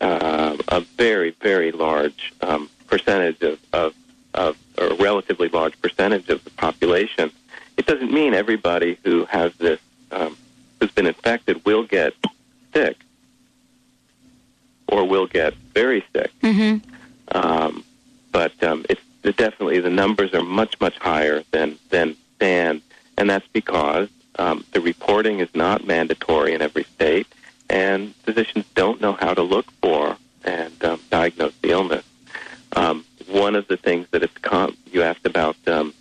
[0.00, 3.94] uh, a very, very large um, percentage of, of,
[4.34, 7.30] of, or a relatively large percentage of the population.
[7.76, 10.36] It doesn't mean everybody who has this, um,
[10.80, 12.14] who's been infected, will get
[12.72, 12.96] sick
[14.88, 16.30] or will get very sick.
[16.42, 16.90] Mm-hmm.
[17.36, 17.84] Um,
[18.30, 22.82] but um, it's it definitely the numbers are much much higher than than stand,
[23.16, 24.08] and that's because
[24.38, 27.26] um, the reporting is not mandatory in every state,
[27.68, 32.04] and physicians don't know how to look for and um, diagnose the illness.
[32.74, 35.94] Um, one of the things that it's com- you asked about um,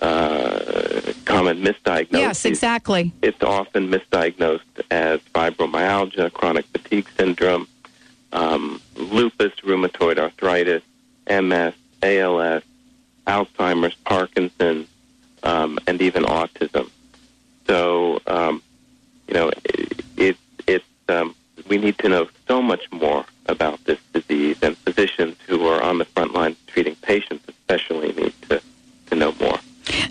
[0.00, 2.10] uh, common misdiagnosis.
[2.10, 3.12] Yes, exactly.
[3.22, 4.60] It's often misdiagnosed
[4.90, 7.68] as fibromyalgia, chronic fatigue syndrome,
[8.32, 10.82] um, lupus, rheumatoid arthritis,
[11.28, 12.62] MS, ALS,
[13.26, 14.88] Alzheimer's, Parkinson's,
[15.42, 16.90] um, and even autism.
[17.66, 18.62] So, um,
[19.26, 20.36] you know, it, it,
[20.66, 21.34] it's um,
[21.66, 25.98] we need to know so much more about this disease, and physicians who are on
[25.98, 28.60] the front line treating patients especially need to,
[29.06, 29.58] to know more.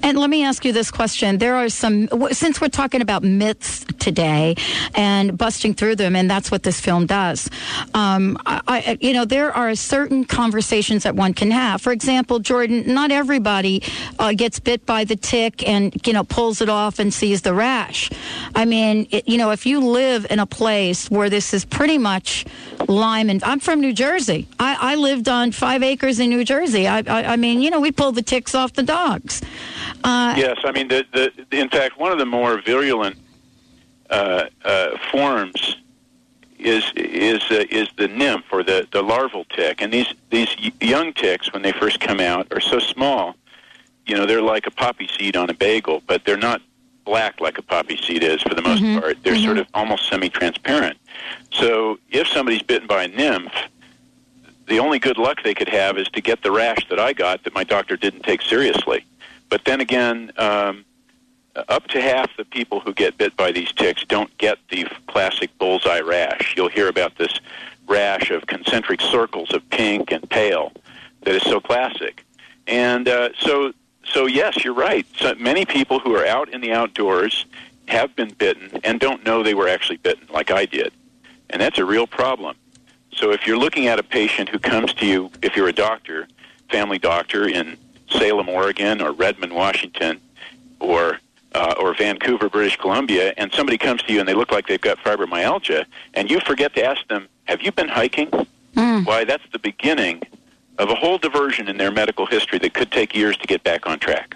[0.01, 1.37] And let me ask you this question.
[1.37, 4.55] There are some, since we're talking about myths today
[4.95, 7.49] and busting through them, and that's what this film does.
[7.93, 11.81] Um, I, you know, there are certain conversations that one can have.
[11.81, 13.81] For example, Jordan, not everybody
[14.19, 17.53] uh, gets bit by the tick and, you know, pulls it off and sees the
[17.53, 18.09] rash.
[18.55, 21.97] I mean, it, you know, if you live in a place where this is pretty
[21.97, 22.45] much
[22.87, 24.47] Lyme, and I'm from New Jersey.
[24.59, 26.87] I, I lived on five acres in New Jersey.
[26.87, 29.41] I, I, I mean, you know, we pulled the ticks off the dogs.
[30.03, 33.17] Uh, yes, I mean, the, the, in fact, one of the more virulent
[34.09, 35.77] uh, uh, forms
[36.59, 41.13] is is uh, is the nymph or the, the larval tick, and these these young
[41.13, 43.35] ticks when they first come out are so small,
[44.05, 46.61] you know, they're like a poppy seed on a bagel, but they're not
[47.05, 49.17] black like a poppy seed is for the most Mhm, part.
[49.23, 49.43] They're mhm.
[49.43, 50.97] sort of almost semi-transparent.
[51.51, 53.51] So if somebody's bitten by a nymph,
[54.67, 57.43] the only good luck they could have is to get the rash that I got
[57.43, 59.05] that my doctor didn't take seriously.
[59.53, 60.83] But then again, um,
[61.55, 65.55] up to half the people who get bit by these ticks don't get the classic
[65.59, 66.55] bullseye rash.
[66.57, 67.39] You'll hear about this
[67.85, 70.73] rash of concentric circles of pink and pale
[71.21, 72.25] that is so classic.
[72.65, 73.73] And uh, so,
[74.03, 75.05] so yes, you're right.
[75.19, 77.45] So many people who are out in the outdoors
[77.87, 80.91] have been bitten and don't know they were actually bitten, like I did,
[81.51, 82.55] and that's a real problem.
[83.11, 86.27] So if you're looking at a patient who comes to you, if you're a doctor,
[86.71, 87.77] family doctor in
[88.13, 90.19] Salem, Oregon, or Redmond, Washington,
[90.79, 91.19] or
[91.55, 94.81] uh, or Vancouver, British Columbia, and somebody comes to you and they look like they've
[94.81, 95.85] got fibromyalgia,
[96.15, 98.29] and you forget to ask them, "Have you been hiking?"
[99.05, 100.23] Why, that's the beginning
[100.79, 103.85] of a whole diversion in their medical history that could take years to get back
[103.85, 104.35] on track.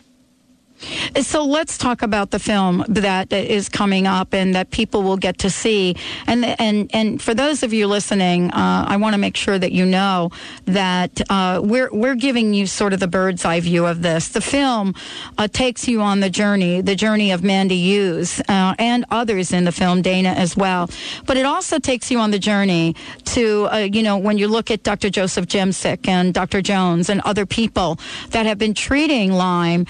[1.22, 5.40] So let's talk about the film that is coming up and that people will get
[5.40, 5.96] to see.
[6.28, 9.72] And and and for those of you listening, uh, I want to make sure that
[9.72, 10.32] you know
[10.66, 14.30] that uh, we're we're giving you sort of the bird's eye view of this.
[14.30, 14.94] The film
[15.38, 19.66] uh, takes you on the journey, the journey of Mandy Hughes uh, and others in
[19.66, 20.90] the film, Dana as well.
[21.26, 24.70] But it also takes you on the journey to uh, you know when you look
[24.70, 25.10] at Dr.
[25.10, 26.62] Joseph Jemsek and Dr.
[26.62, 27.98] Jones and other people
[28.30, 29.86] that have been treating Lyme.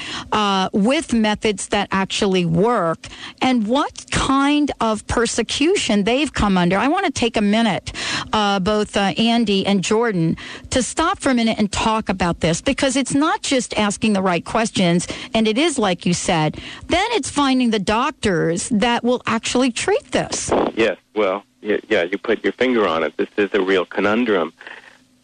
[0.77, 2.99] With methods that actually work
[3.41, 6.77] and what kind of persecution they've come under.
[6.77, 7.91] I want to take a minute,
[8.31, 10.37] uh, both uh, Andy and Jordan,
[10.69, 14.21] to stop for a minute and talk about this because it's not just asking the
[14.21, 16.59] right questions, and it is like you said.
[16.85, 20.51] Then it's finding the doctors that will actually treat this.
[20.75, 23.17] Yes, well, yeah, you put your finger on it.
[23.17, 24.53] This is a real conundrum.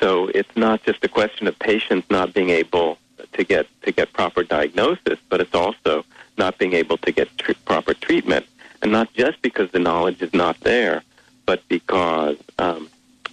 [0.01, 2.97] So it's not just a question of patients not being able
[3.33, 6.05] to get to get proper diagnosis, but it's also
[6.37, 8.45] not being able to get tr- proper treatment,
[8.81, 11.03] and not just because the knowledge is not there,
[11.45, 12.89] but because um,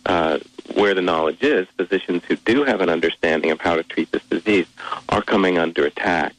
[0.07, 0.39] uh,
[0.75, 4.23] where the knowledge is, physicians who do have an understanding of how to treat this
[4.25, 4.67] disease
[5.09, 6.35] are coming under attack.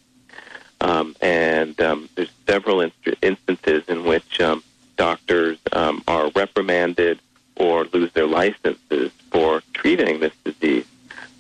[0.79, 4.63] Um, and um, there's several inst- instances in which um,
[4.97, 7.19] doctors um, are reprimanded
[7.55, 10.85] or lose their licenses for treating this disease.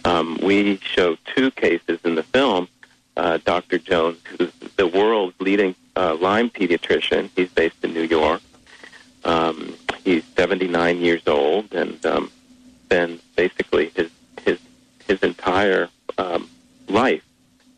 [0.05, 2.67] Um, we show two cases in the film.
[3.17, 3.77] Uh, Dr.
[3.77, 8.41] Jones, who's the world's leading uh, Lyme pediatrician, he's based in New York.
[9.23, 12.31] Um, he's 79 years old, and um,
[12.89, 14.09] been basically his
[14.43, 14.59] his
[15.07, 16.49] his entire um,
[16.87, 17.23] life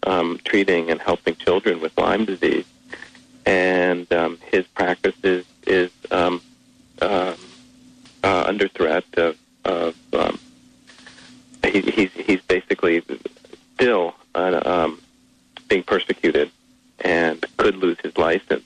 [0.03, 2.65] um, treating and helping children with Lyme disease.
[3.45, 6.41] And um, his practice is is um,
[7.01, 7.35] um,
[8.23, 10.39] uh, under threat of, of um,
[11.63, 13.03] he, he's he's basically
[13.75, 15.01] still uh, um,
[15.67, 16.51] being persecuted
[16.99, 18.63] and could lose his license.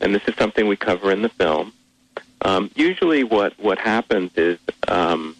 [0.00, 1.72] And this is something we cover in the film.
[2.42, 5.36] Um, usually, what what happens is um,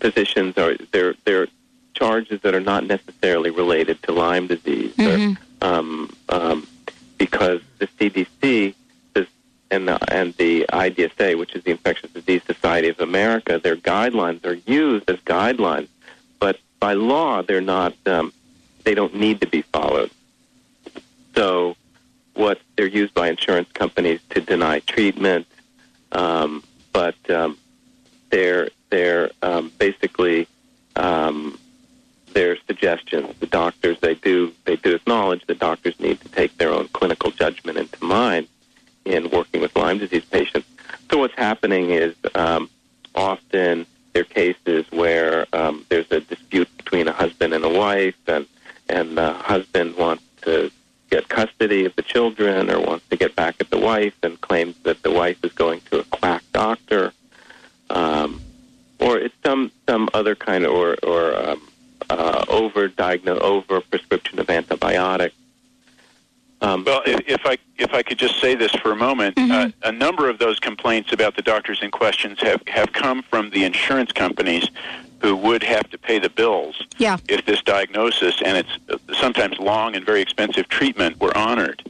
[0.00, 1.48] physicians are they're they're
[1.94, 6.66] charges that are not necessarily related to Lyme disease, or, um, um,
[7.18, 8.74] because the CDC
[9.72, 14.44] and the, and the IDSA, which is the Infectious Disease Society of America, their guidelines
[14.44, 15.88] are used as guidelines,
[16.38, 17.94] but by law they're not.
[18.06, 18.32] Um,
[18.84, 20.10] they don't need to be followed.
[21.34, 21.76] So,
[22.34, 25.46] what they're used by insurance companies to deny treatment,
[26.10, 26.62] um,
[26.92, 27.56] but um,
[28.30, 30.48] they're they're um, basically
[30.96, 31.58] um,
[32.34, 33.34] their suggestions.
[33.38, 37.30] The doctors they do they do acknowledge that doctors need to take their own clinical
[37.30, 38.48] judgment into mind
[39.04, 40.68] in working with Lyme disease patients.
[41.10, 42.70] So what's happening is um,
[43.14, 48.16] often there are cases where um, there's a dispute between a husband and a wife,
[48.26, 48.46] and
[48.88, 50.70] and the husband wants to
[51.10, 54.76] get custody of the children or wants to get back at the wife and claims
[54.82, 57.12] that the wife is going to a quack doctor,
[57.90, 58.40] um,
[58.98, 61.60] or it's some some other kind of or or um,
[62.10, 65.34] uh, over diagnose over prescription of antibiotics.
[66.62, 69.70] Um, Well, if, if I if I could just say this for a moment, uh,
[69.82, 73.64] a number of those complaints about the doctors in questions have have come from the
[73.64, 74.70] insurance companies
[75.20, 77.16] who would have to pay the bills Yeah.
[77.28, 78.70] if this diagnosis and its
[79.20, 81.80] sometimes long and very expensive treatment were honored.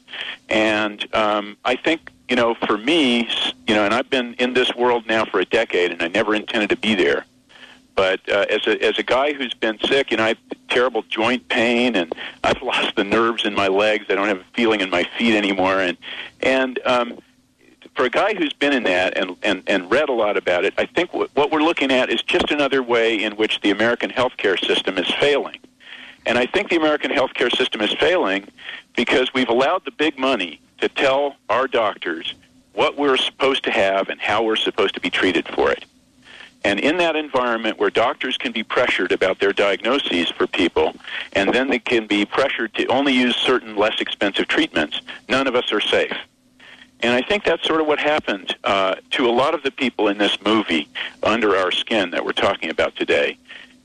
[0.51, 3.29] And um, I think you know, for me,
[3.67, 6.35] you know, and I've been in this world now for a decade, and I never
[6.35, 7.27] intended to be there.
[7.95, 10.39] But uh, as a as a guy who's been sick, you know, I have
[10.69, 12.13] terrible joint pain, and
[12.43, 14.07] I've lost the nerves in my legs.
[14.09, 15.97] I don't have a feeling in my feet anymore, and
[16.41, 17.19] and um,
[17.95, 20.73] for a guy who's been in that and, and, and read a lot about it,
[20.79, 24.11] I think what, what we're looking at is just another way in which the American
[24.11, 25.59] healthcare system is failing.
[26.25, 28.49] And I think the American healthcare system is failing
[28.97, 32.35] because we've allowed the big money to tell our doctors
[32.73, 35.85] what we're supposed to have and how we're supposed to be treated for it.
[36.65, 40.95] And in that environment where doctors can be pressured about their diagnoses for people,
[41.33, 45.57] and then they can be pressured to only use certain less expensive treatments, none of
[45.57, 46.17] us are safe.
[47.01, 50.07] And I think that's sort of what happened uh, to a lot of the people
[50.07, 50.89] in this movie,
[51.25, 53.37] Under Our Skin, that we're talking about today,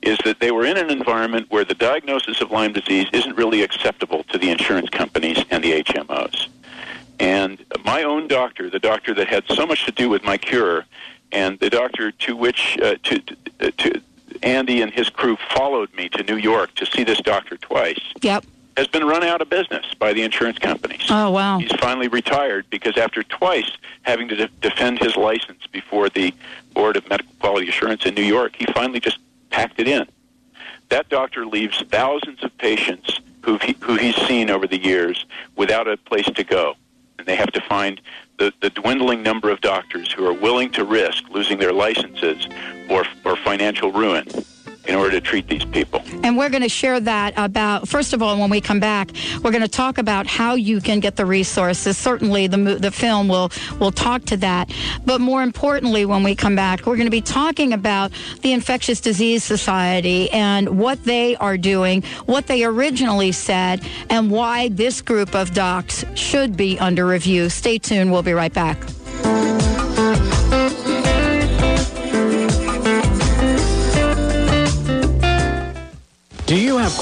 [0.04, 3.64] is that they were in an environment where the diagnosis of Lyme disease isn't really
[3.64, 6.48] acceptable to the insurance companies and the HMOs.
[7.20, 10.86] And my own doctor, the doctor that had so much to do with my cure,
[11.32, 13.20] and the doctor to which uh, to,
[13.60, 14.02] to, to
[14.44, 18.46] Andy and his crew followed me to New York to see this doctor twice Yep.
[18.76, 21.06] has been run out of business by the insurance companies.
[21.10, 21.58] Oh, wow.
[21.60, 23.70] He's finally retired because after twice
[24.04, 26.34] having to de- defend his license before the
[26.74, 29.18] Board of Medical Quality Assurance in New York, he finally just
[29.50, 30.06] packed it in.
[30.90, 35.26] That doctor leaves thousands of patients who he, who he's seen over the years
[35.56, 36.76] without a place to go,
[37.18, 38.00] and they have to find
[38.38, 42.48] the, the dwindling number of doctors who are willing to risk losing their licenses
[42.90, 44.26] or or financial ruin
[44.88, 46.02] in order to treat these people.
[46.24, 49.12] And we're going to share that about, first of all, when we come back,
[49.44, 51.98] we're going to talk about how you can get the resources.
[51.98, 54.72] Certainly, the, the film will, will talk to that.
[55.06, 58.12] But more importantly, when we come back, we're going to be talking about
[58.42, 64.70] the Infectious Disease Society and what they are doing, what they originally said, and why
[64.70, 67.50] this group of docs should be under review.
[67.50, 68.12] Stay tuned.
[68.12, 68.78] We'll be right back.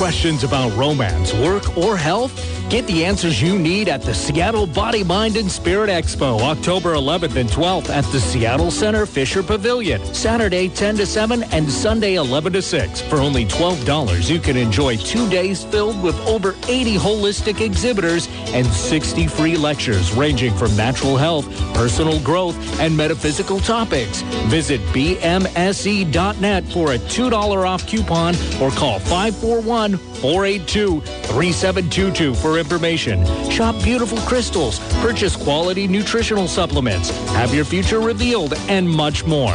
[0.06, 2.55] Questions about romance, work, or health?
[2.70, 7.36] Get the answers you need at the Seattle Body, Mind, and Spirit Expo, October 11th
[7.36, 10.04] and 12th at the Seattle Center Fisher Pavilion.
[10.16, 13.02] Saturday 10 to 7 and Sunday 11 to 6.
[13.04, 18.66] For only $12, you can enjoy two days filled with over 80 holistic exhibitors and
[18.66, 21.46] 60 free lectures ranging from natural health,
[21.76, 24.22] personal growth, and metaphysical topics.
[24.48, 33.24] Visit bmse.net for a $2 off coupon or call 541 482 3722 for information.
[33.52, 39.54] Shop beautiful crystals, purchase quality nutritional supplements, have your future revealed, and much more.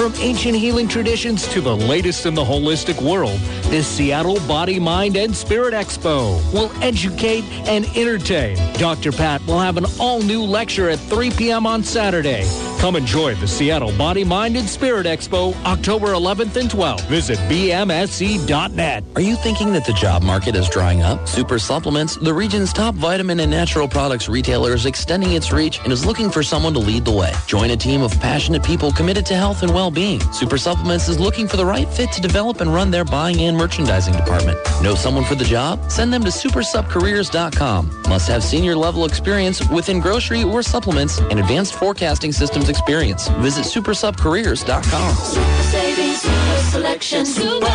[0.00, 5.14] From ancient healing traditions to the latest in the holistic world, this Seattle Body, Mind,
[5.14, 8.56] and Spirit Expo will educate and entertain.
[8.78, 9.12] Dr.
[9.12, 11.66] Pat will have an all-new lecture at 3 p.m.
[11.66, 12.48] on Saturday.
[12.78, 17.02] Come enjoy the Seattle Body, Mind, and Spirit Expo October 11th and 12th.
[17.02, 19.04] Visit bmse.net.
[19.16, 21.28] Are you thinking that the job market is drying up?
[21.28, 25.92] Super Supplements, the region's top vitamin and natural products retailer, is extending its reach and
[25.92, 27.34] is looking for someone to lead the way.
[27.46, 30.20] Join a team of passionate people committed to health and well-being.
[30.32, 33.56] Super Supplements is looking for the right fit to develop and run their buying and
[33.56, 34.58] merchandising department.
[34.82, 35.90] Know someone for the job?
[35.90, 38.02] Send them to supersupcareers.com.
[38.08, 43.28] Must have senior level experience within grocery or supplements and advanced forecasting systems experience.
[43.40, 45.14] Visit supersupcareers.com.
[45.16, 47.66] Super savings, super selection, super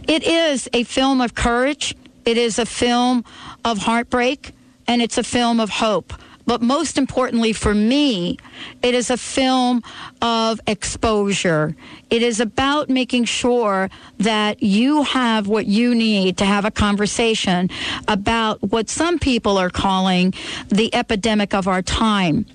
[0.08, 1.96] It is a film of courage.
[2.24, 3.26] It is a film
[3.66, 4.52] of heartbreak,
[4.86, 6.14] and it's a film of hope.
[6.48, 8.40] But most importantly for me,
[8.82, 9.84] it is a film
[10.22, 11.76] of exposure.
[12.10, 13.90] It is about making sure
[14.20, 17.70] that you have what you need to have a conversation
[18.08, 20.34] about what some people are calling
[20.70, 22.46] the epidemic of our time.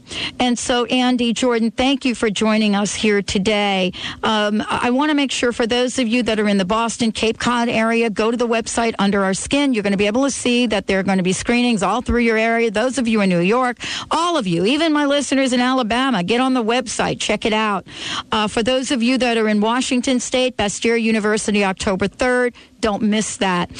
[0.41, 3.93] And so, Andy, Jordan, thank you for joining us here today.
[4.23, 7.13] Um, I want to make sure for those of you that are in the Boston,
[7.13, 9.75] Cape Cod area, go to the website Under Our Skin.
[9.75, 12.01] You're going to be able to see that there are going to be screenings all
[12.01, 12.71] through your area.
[12.71, 13.79] Those of you in New York,
[14.11, 17.87] all of you, even my listeners in Alabama, get on the website, check it out.
[18.31, 23.03] Uh, for those of you that are in Washington State, Bastyr University, October 3rd, don't
[23.03, 23.71] miss that.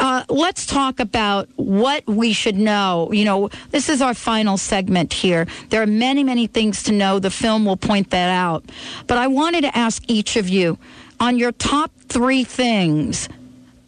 [0.00, 3.10] Uh, let's talk about what we should know.
[3.12, 5.46] You know, this is our final segment here.
[5.68, 7.18] There are many, many things to know.
[7.18, 8.64] The film will point that out.
[9.06, 10.78] But I wanted to ask each of you
[11.20, 13.28] on your top three things.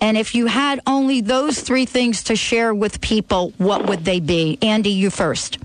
[0.01, 4.21] And if you had only those three things to share with people, what would they
[4.21, 4.59] be?
[4.63, 5.59] Andy, you first.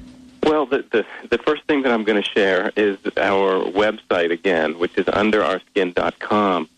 [0.43, 4.77] Well, the, the, the first thing that I'm going to share is our website again,
[4.77, 6.69] which is underourskin.com.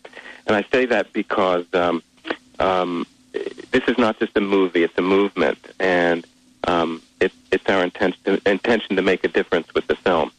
[0.46, 2.02] And I say that because um,
[2.60, 5.58] um, this is not just a movie, it's a movement.
[5.80, 6.24] And
[6.64, 10.30] um, it, it's our intention, intention to make a difference with the film.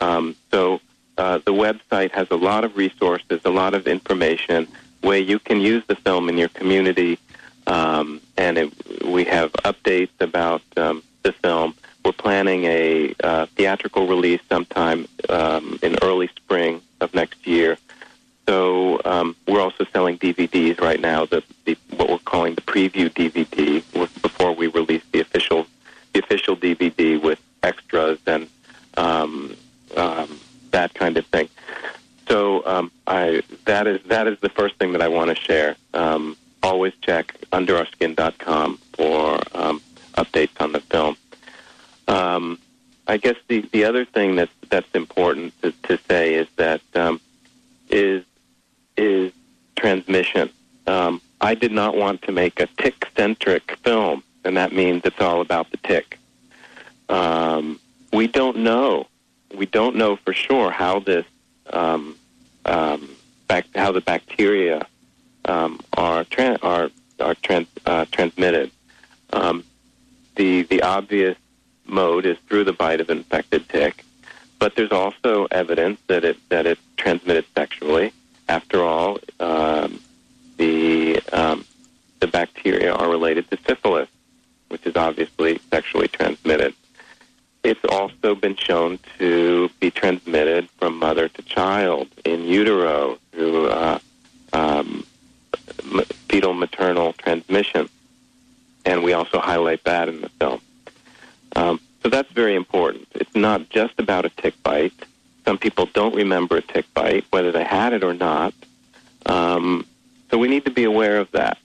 [0.00, 0.80] Um, so
[1.18, 4.66] uh, the website has a lot of resources, a lot of information
[5.02, 7.18] where you can use the film in your community.
[7.66, 11.74] Um, and it, we have updates about um, the film.
[12.04, 17.78] We're planning a uh, theatrical release sometime um, in early spring of next year.
[18.48, 21.26] So um, we're also selling DVDs right now.
[21.26, 23.82] The, the what we're calling the preview DVD
[24.20, 25.66] before we release the official
[26.12, 28.48] the official DVD with extras and
[28.96, 29.56] um,
[29.96, 30.40] um,
[30.72, 31.48] that kind of thing.
[32.32, 35.76] So um, I that is that is the first thing that I want to share.
[35.92, 39.82] Um, always check underourskin.com for um,
[40.14, 41.18] updates on the film.
[42.08, 42.58] Um,
[43.06, 47.20] I guess the, the other thing that that's important to, to say is that um,
[47.90, 48.24] is
[48.96, 49.30] is
[49.76, 50.48] transmission.
[50.86, 55.20] Um, I did not want to make a tick centric film, and that means it's
[55.20, 56.18] all about the tick.
[57.10, 57.78] Um,
[58.10, 59.06] we don't know.
[59.54, 61.26] We don't know for sure how this
[61.74, 62.16] um,
[62.64, 63.08] um,
[63.48, 64.86] bac- how the bacteria
[65.44, 66.90] um, are tran- are
[67.20, 68.70] are trans- uh, transmitted.
[69.32, 69.64] Um,
[70.36, 71.36] the the obvious
[71.86, 74.04] mode is through the bite of infected tick,
[74.58, 78.12] but there's also evidence that it that it's transmitted sexually.
[78.48, 80.00] After all, um,
[80.56, 81.64] the um,
[82.20, 84.08] the bacteria are related to syphilis,
[84.68, 86.74] which is obviously sexually transmitted.
[87.64, 93.98] It's also been shown to be transmitted from mother to child in utero through uh,
[94.52, 95.06] um,
[96.28, 97.88] fetal maternal transmission,
[98.84, 100.60] and we also highlight that in the film.
[101.54, 103.06] Um, so that's very important.
[103.14, 104.92] It's not just about a tick bite.
[105.44, 108.54] Some people don't remember a tick bite, whether they had it or not.
[109.26, 109.86] Um,
[110.30, 111.58] so we need to be aware of that.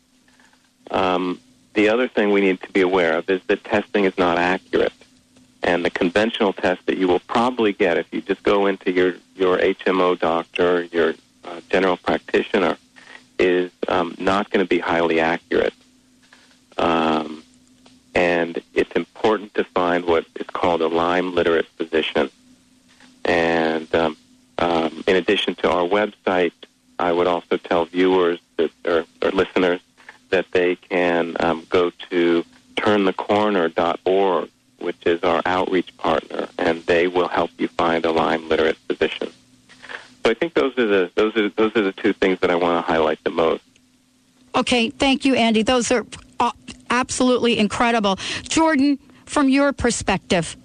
[0.92, 1.40] Um,
[1.74, 4.94] the other thing we need to be aware of is that testing is not accurate.
[5.68, 9.16] And the conventional test that you will probably get if you just go into your,
[9.36, 11.14] your HMO doctor, your
[11.44, 12.78] uh, general practitioner,
[13.38, 15.74] is um, not going to be highly accurate.
[16.78, 17.44] Um,
[18.16, 22.30] and it's important to find what is called a Lyme literate physician.
[23.26, 24.16] And um,
[24.60, 26.54] um, in addition to our website,
[26.98, 29.82] I would also tell viewers that, or, or listeners
[30.30, 32.46] that they can um, go to
[32.78, 34.50] turnthecorner.org,
[34.80, 39.32] which is our outreach partner, and they will help you find a Lyme literate physician.
[40.24, 42.56] So I think those are the those are those are the two things that I
[42.56, 43.64] want to highlight the most.
[44.56, 45.62] Okay, thank you, Andy.
[45.62, 46.06] Those are
[46.40, 46.52] uh,
[46.90, 48.18] absolutely incredible.
[48.44, 50.58] Jordan, from your perspective,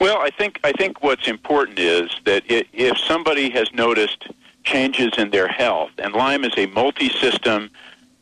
[0.00, 4.28] Well, I think I think what's important is that i if somebody has noticed
[4.64, 5.90] changes in their health.
[5.98, 7.70] And Lyme is a multi-system,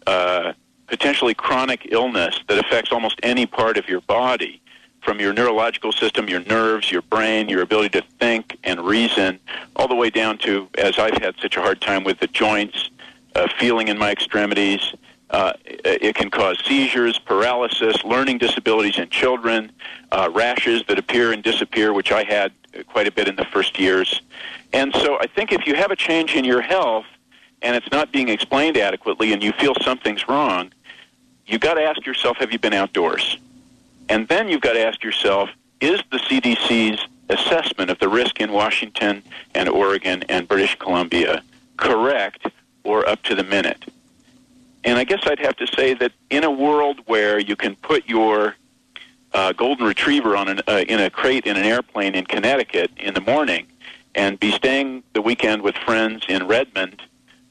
[0.06, 0.52] uh,
[0.88, 4.60] potentially chronic illness that affects almost any part of your body,
[5.02, 9.38] from your neurological system, your nerves, your brain, your ability to think and reason,
[9.76, 12.90] all the way down to, as I've had such a hard time with the joints,
[13.34, 14.94] uh, feeling in my extremities.
[15.30, 19.70] Uh, it can cause seizures, paralysis, learning disabilities in children,
[20.10, 22.52] uh, rashes that appear and disappear, which I had
[22.86, 24.22] quite a bit in the first years.
[24.72, 27.06] And so I think if you have a change in your health
[27.62, 30.72] and it's not being explained adequately and you feel something's wrong,
[31.48, 33.38] you've got to ask yourself, have you been outdoors?
[34.08, 38.52] And then you've got to ask yourself, is the CDC's assessment of the risk in
[38.52, 39.22] Washington
[39.54, 41.42] and Oregon and British Columbia
[41.76, 42.46] correct
[42.84, 43.84] or up to the minute?
[44.84, 48.08] And I guess I'd have to say that in a world where you can put
[48.08, 48.54] your
[49.32, 53.14] uh, golden retriever on an, uh, in a crate in an airplane in Connecticut in
[53.14, 53.66] the morning
[54.14, 57.02] and be staying the weekend with friends in Redmond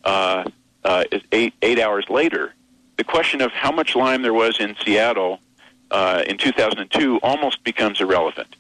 [0.04, 0.46] uh,
[0.84, 2.54] uh, eight eight hours later.
[2.98, 5.40] The question of how much Lyme there was in Seattle
[5.92, 8.56] uh, in 2002 almost becomes irrelevant.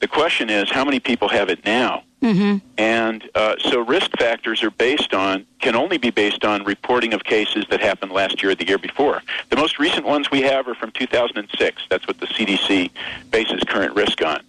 [0.00, 2.02] The question is how many people have it now.
[2.22, 2.58] Mm-hmm.
[2.78, 7.24] And uh, so risk factors are based on, can only be based on reporting of
[7.24, 9.22] cases that happened last year or the year before.
[9.50, 11.82] The most recent ones we have are from 2006.
[11.88, 12.90] That's what the CDC
[13.30, 14.42] bases current risk on.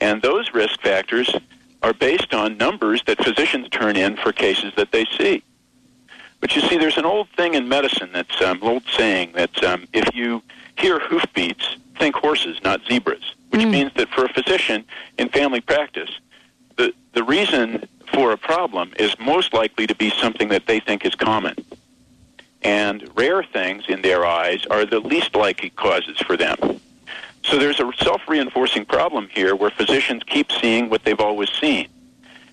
[0.00, 1.34] And those risk factors
[1.82, 5.42] are based on numbers that physicians turn in for cases that they see.
[6.42, 9.62] But you see, there's an old thing in medicine that's um, an old saying that
[9.62, 10.42] um, if you
[10.76, 14.84] hear hoofbeats, think horses, not zebras, which means that for a physician
[15.18, 16.10] in family practice,
[16.76, 21.06] the, the reason for a problem is most likely to be something that they think
[21.06, 21.54] is common.
[22.62, 26.56] And rare things in their eyes are the least likely causes for them.
[27.44, 31.86] So there's a self reinforcing problem here where physicians keep seeing what they've always seen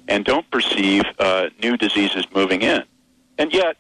[0.08, 2.84] and don't perceive uh, new diseases moving in.
[3.40, 3.78] And yet,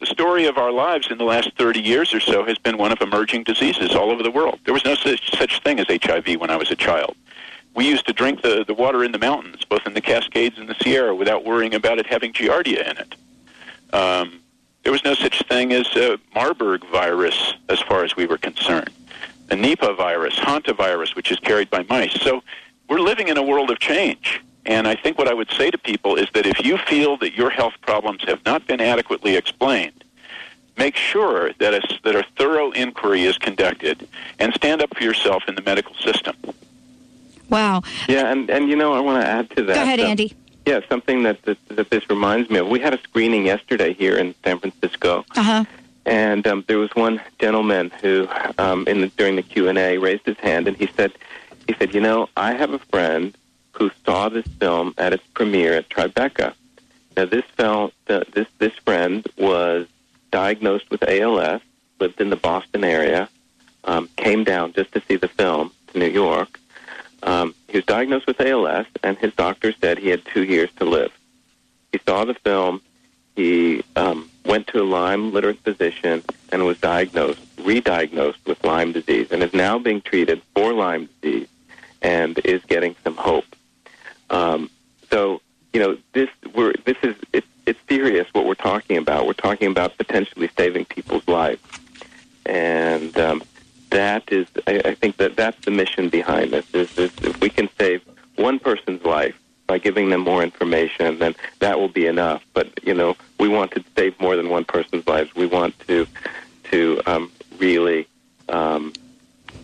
[0.00, 2.90] the story of our lives in the last 30 years or so has been one
[2.90, 4.58] of emerging diseases all over the world.
[4.64, 7.14] There was no such, such thing as HIV when I was a child.
[7.74, 10.68] We used to drink the, the water in the mountains, both in the Cascades and
[10.68, 13.14] the Sierra, without worrying about it having Giardia in it.
[13.94, 14.40] Um,
[14.84, 18.90] there was no such thing as uh, Marburg virus as far as we were concerned.
[19.48, 22.18] The Nipah virus, hantavirus, which is carried by mice.
[22.22, 22.42] So
[22.88, 24.42] we're living in a world of change.
[24.66, 27.34] And I think what I would say to people is that if you feel that
[27.34, 30.04] your health problems have not been adequately explained,
[30.76, 34.08] make sure that a, that a thorough inquiry is conducted
[34.38, 36.34] and stand up for yourself in the medical system.
[37.50, 37.82] Wow.
[38.08, 39.74] Yeah, and, and you know, I want to add to that.
[39.74, 40.34] Go ahead, um, Andy.
[40.66, 42.68] Yeah, something that, that that this reminds me of.
[42.68, 45.64] We had a screening yesterday here in San Francisco, Uh huh.
[46.06, 49.98] and um, there was one gentleman who, um, in the, during the Q and A,
[49.98, 51.12] raised his hand and he said,
[51.68, 53.36] he said, you know, I have a friend
[53.74, 56.54] who saw this film at its premiere at Tribeca.
[57.16, 59.86] Now, this film, this this friend was
[60.30, 61.60] diagnosed with ALS,
[62.00, 63.28] lived in the Boston area,
[63.84, 66.58] um, came down just to see the film to New York.
[67.22, 70.84] Um, he was diagnosed with ALS, and his doctor said he had two years to
[70.84, 71.12] live.
[71.92, 72.80] He saw the film.
[73.36, 76.22] He um, went to a Lyme literate physician
[76.52, 81.48] and was diagnosed, re-diagnosed with Lyme disease, and is now being treated for Lyme disease
[82.02, 83.46] and is getting some hope.
[84.30, 84.70] Um,
[85.10, 85.40] so,
[85.72, 89.26] you know, this we're this is it's it's serious what we're talking about.
[89.26, 91.62] We're talking about potentially saving people's lives,
[92.46, 93.42] and um,
[93.90, 96.66] that is, I, I think that that's the mission behind this.
[96.74, 98.02] Is, is if we can save
[98.36, 102.44] one person's life by giving them more information, then that will be enough.
[102.52, 105.34] But you know, we want to save more than one person's lives.
[105.34, 106.06] We want to
[106.64, 108.06] to um, really
[108.48, 108.92] um,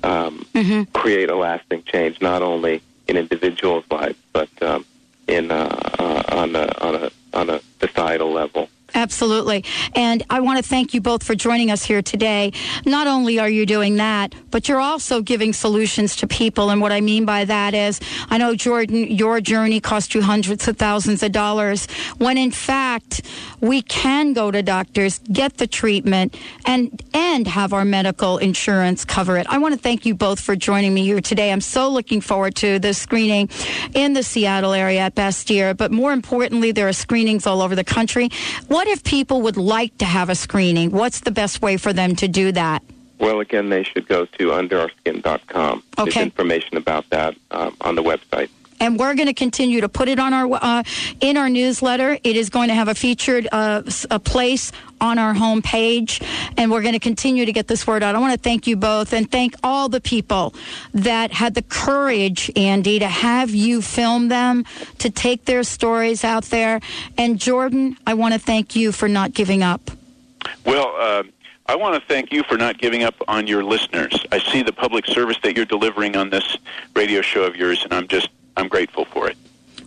[0.02, 0.46] um,
[0.92, 4.86] create a lasting change, not only in individuals' lives, but um,
[5.26, 8.68] in uh, uh, on a on a on a societal level.
[8.94, 9.64] Absolutely.
[9.94, 12.52] And I want to thank you both for joining us here today.
[12.84, 16.70] Not only are you doing that, but you're also giving solutions to people.
[16.70, 20.66] And what I mean by that is, I know, Jordan, your journey cost you hundreds
[20.68, 21.86] of thousands of dollars,
[22.18, 23.22] when in fact,
[23.60, 29.36] we can go to doctors, get the treatment, and, and have our medical insurance cover
[29.36, 29.46] it.
[29.48, 31.52] I want to thank you both for joining me here today.
[31.52, 33.48] I'm so looking forward to the screening
[33.94, 37.84] in the Seattle area at Bastyr, but more importantly, there are screenings all over the
[37.84, 38.30] country.
[38.68, 40.90] What if people would like to have a screening?
[40.90, 42.82] What's the best way for them to do that?
[43.18, 45.82] Well, again, they should go to underourskin.com.
[45.96, 48.48] There's information about that um, on the website.
[48.80, 50.82] And we're going to continue to put it on our uh,
[51.20, 52.18] in our newsletter.
[52.24, 56.22] It is going to have a featured uh, a place on our homepage,
[56.56, 58.14] and we're going to continue to get this word out.
[58.14, 60.54] I want to thank you both and thank all the people
[60.92, 64.64] that had the courage, Andy, to have you film them,
[64.98, 66.80] to take their stories out there.
[67.16, 69.90] And Jordan, I want to thank you for not giving up.
[70.64, 71.22] Well, uh,
[71.66, 74.26] I want to thank you for not giving up on your listeners.
[74.32, 76.56] I see the public service that you're delivering on this
[76.94, 79.36] radio show of yours, and I'm just I'm grateful for it.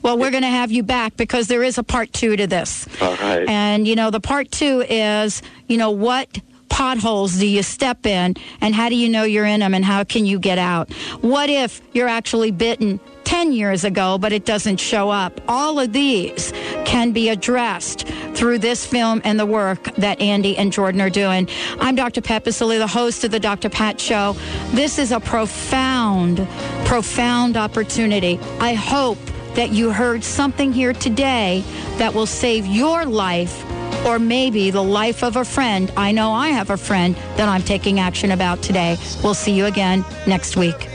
[0.01, 2.87] Well, we're going to have you back because there is a part two to this.
[3.01, 3.47] All right.
[3.47, 8.35] And, you know, the part two is, you know, what potholes do you step in
[8.59, 10.91] and how do you know you're in them and how can you get out?
[11.21, 12.99] What if you're actually bitten
[13.33, 15.41] 10 years ago, but it doesn't show up?
[15.47, 16.53] All of these
[16.85, 21.49] can be addressed through this film and the work that Andy and Jordan are doing.
[21.79, 22.21] I'm Dr.
[22.21, 23.71] Pat Baccili, the host of the Dr.
[23.71, 24.35] Pat Show.
[24.69, 26.47] This is a profound,
[26.85, 28.39] profound opportunity.
[28.59, 29.17] I hope
[29.55, 31.63] that you heard something here today
[31.97, 33.65] that will save your life
[34.05, 35.91] or maybe the life of a friend.
[35.97, 38.95] I know I have a friend that I'm taking action about today.
[39.23, 40.87] We'll see you again next week.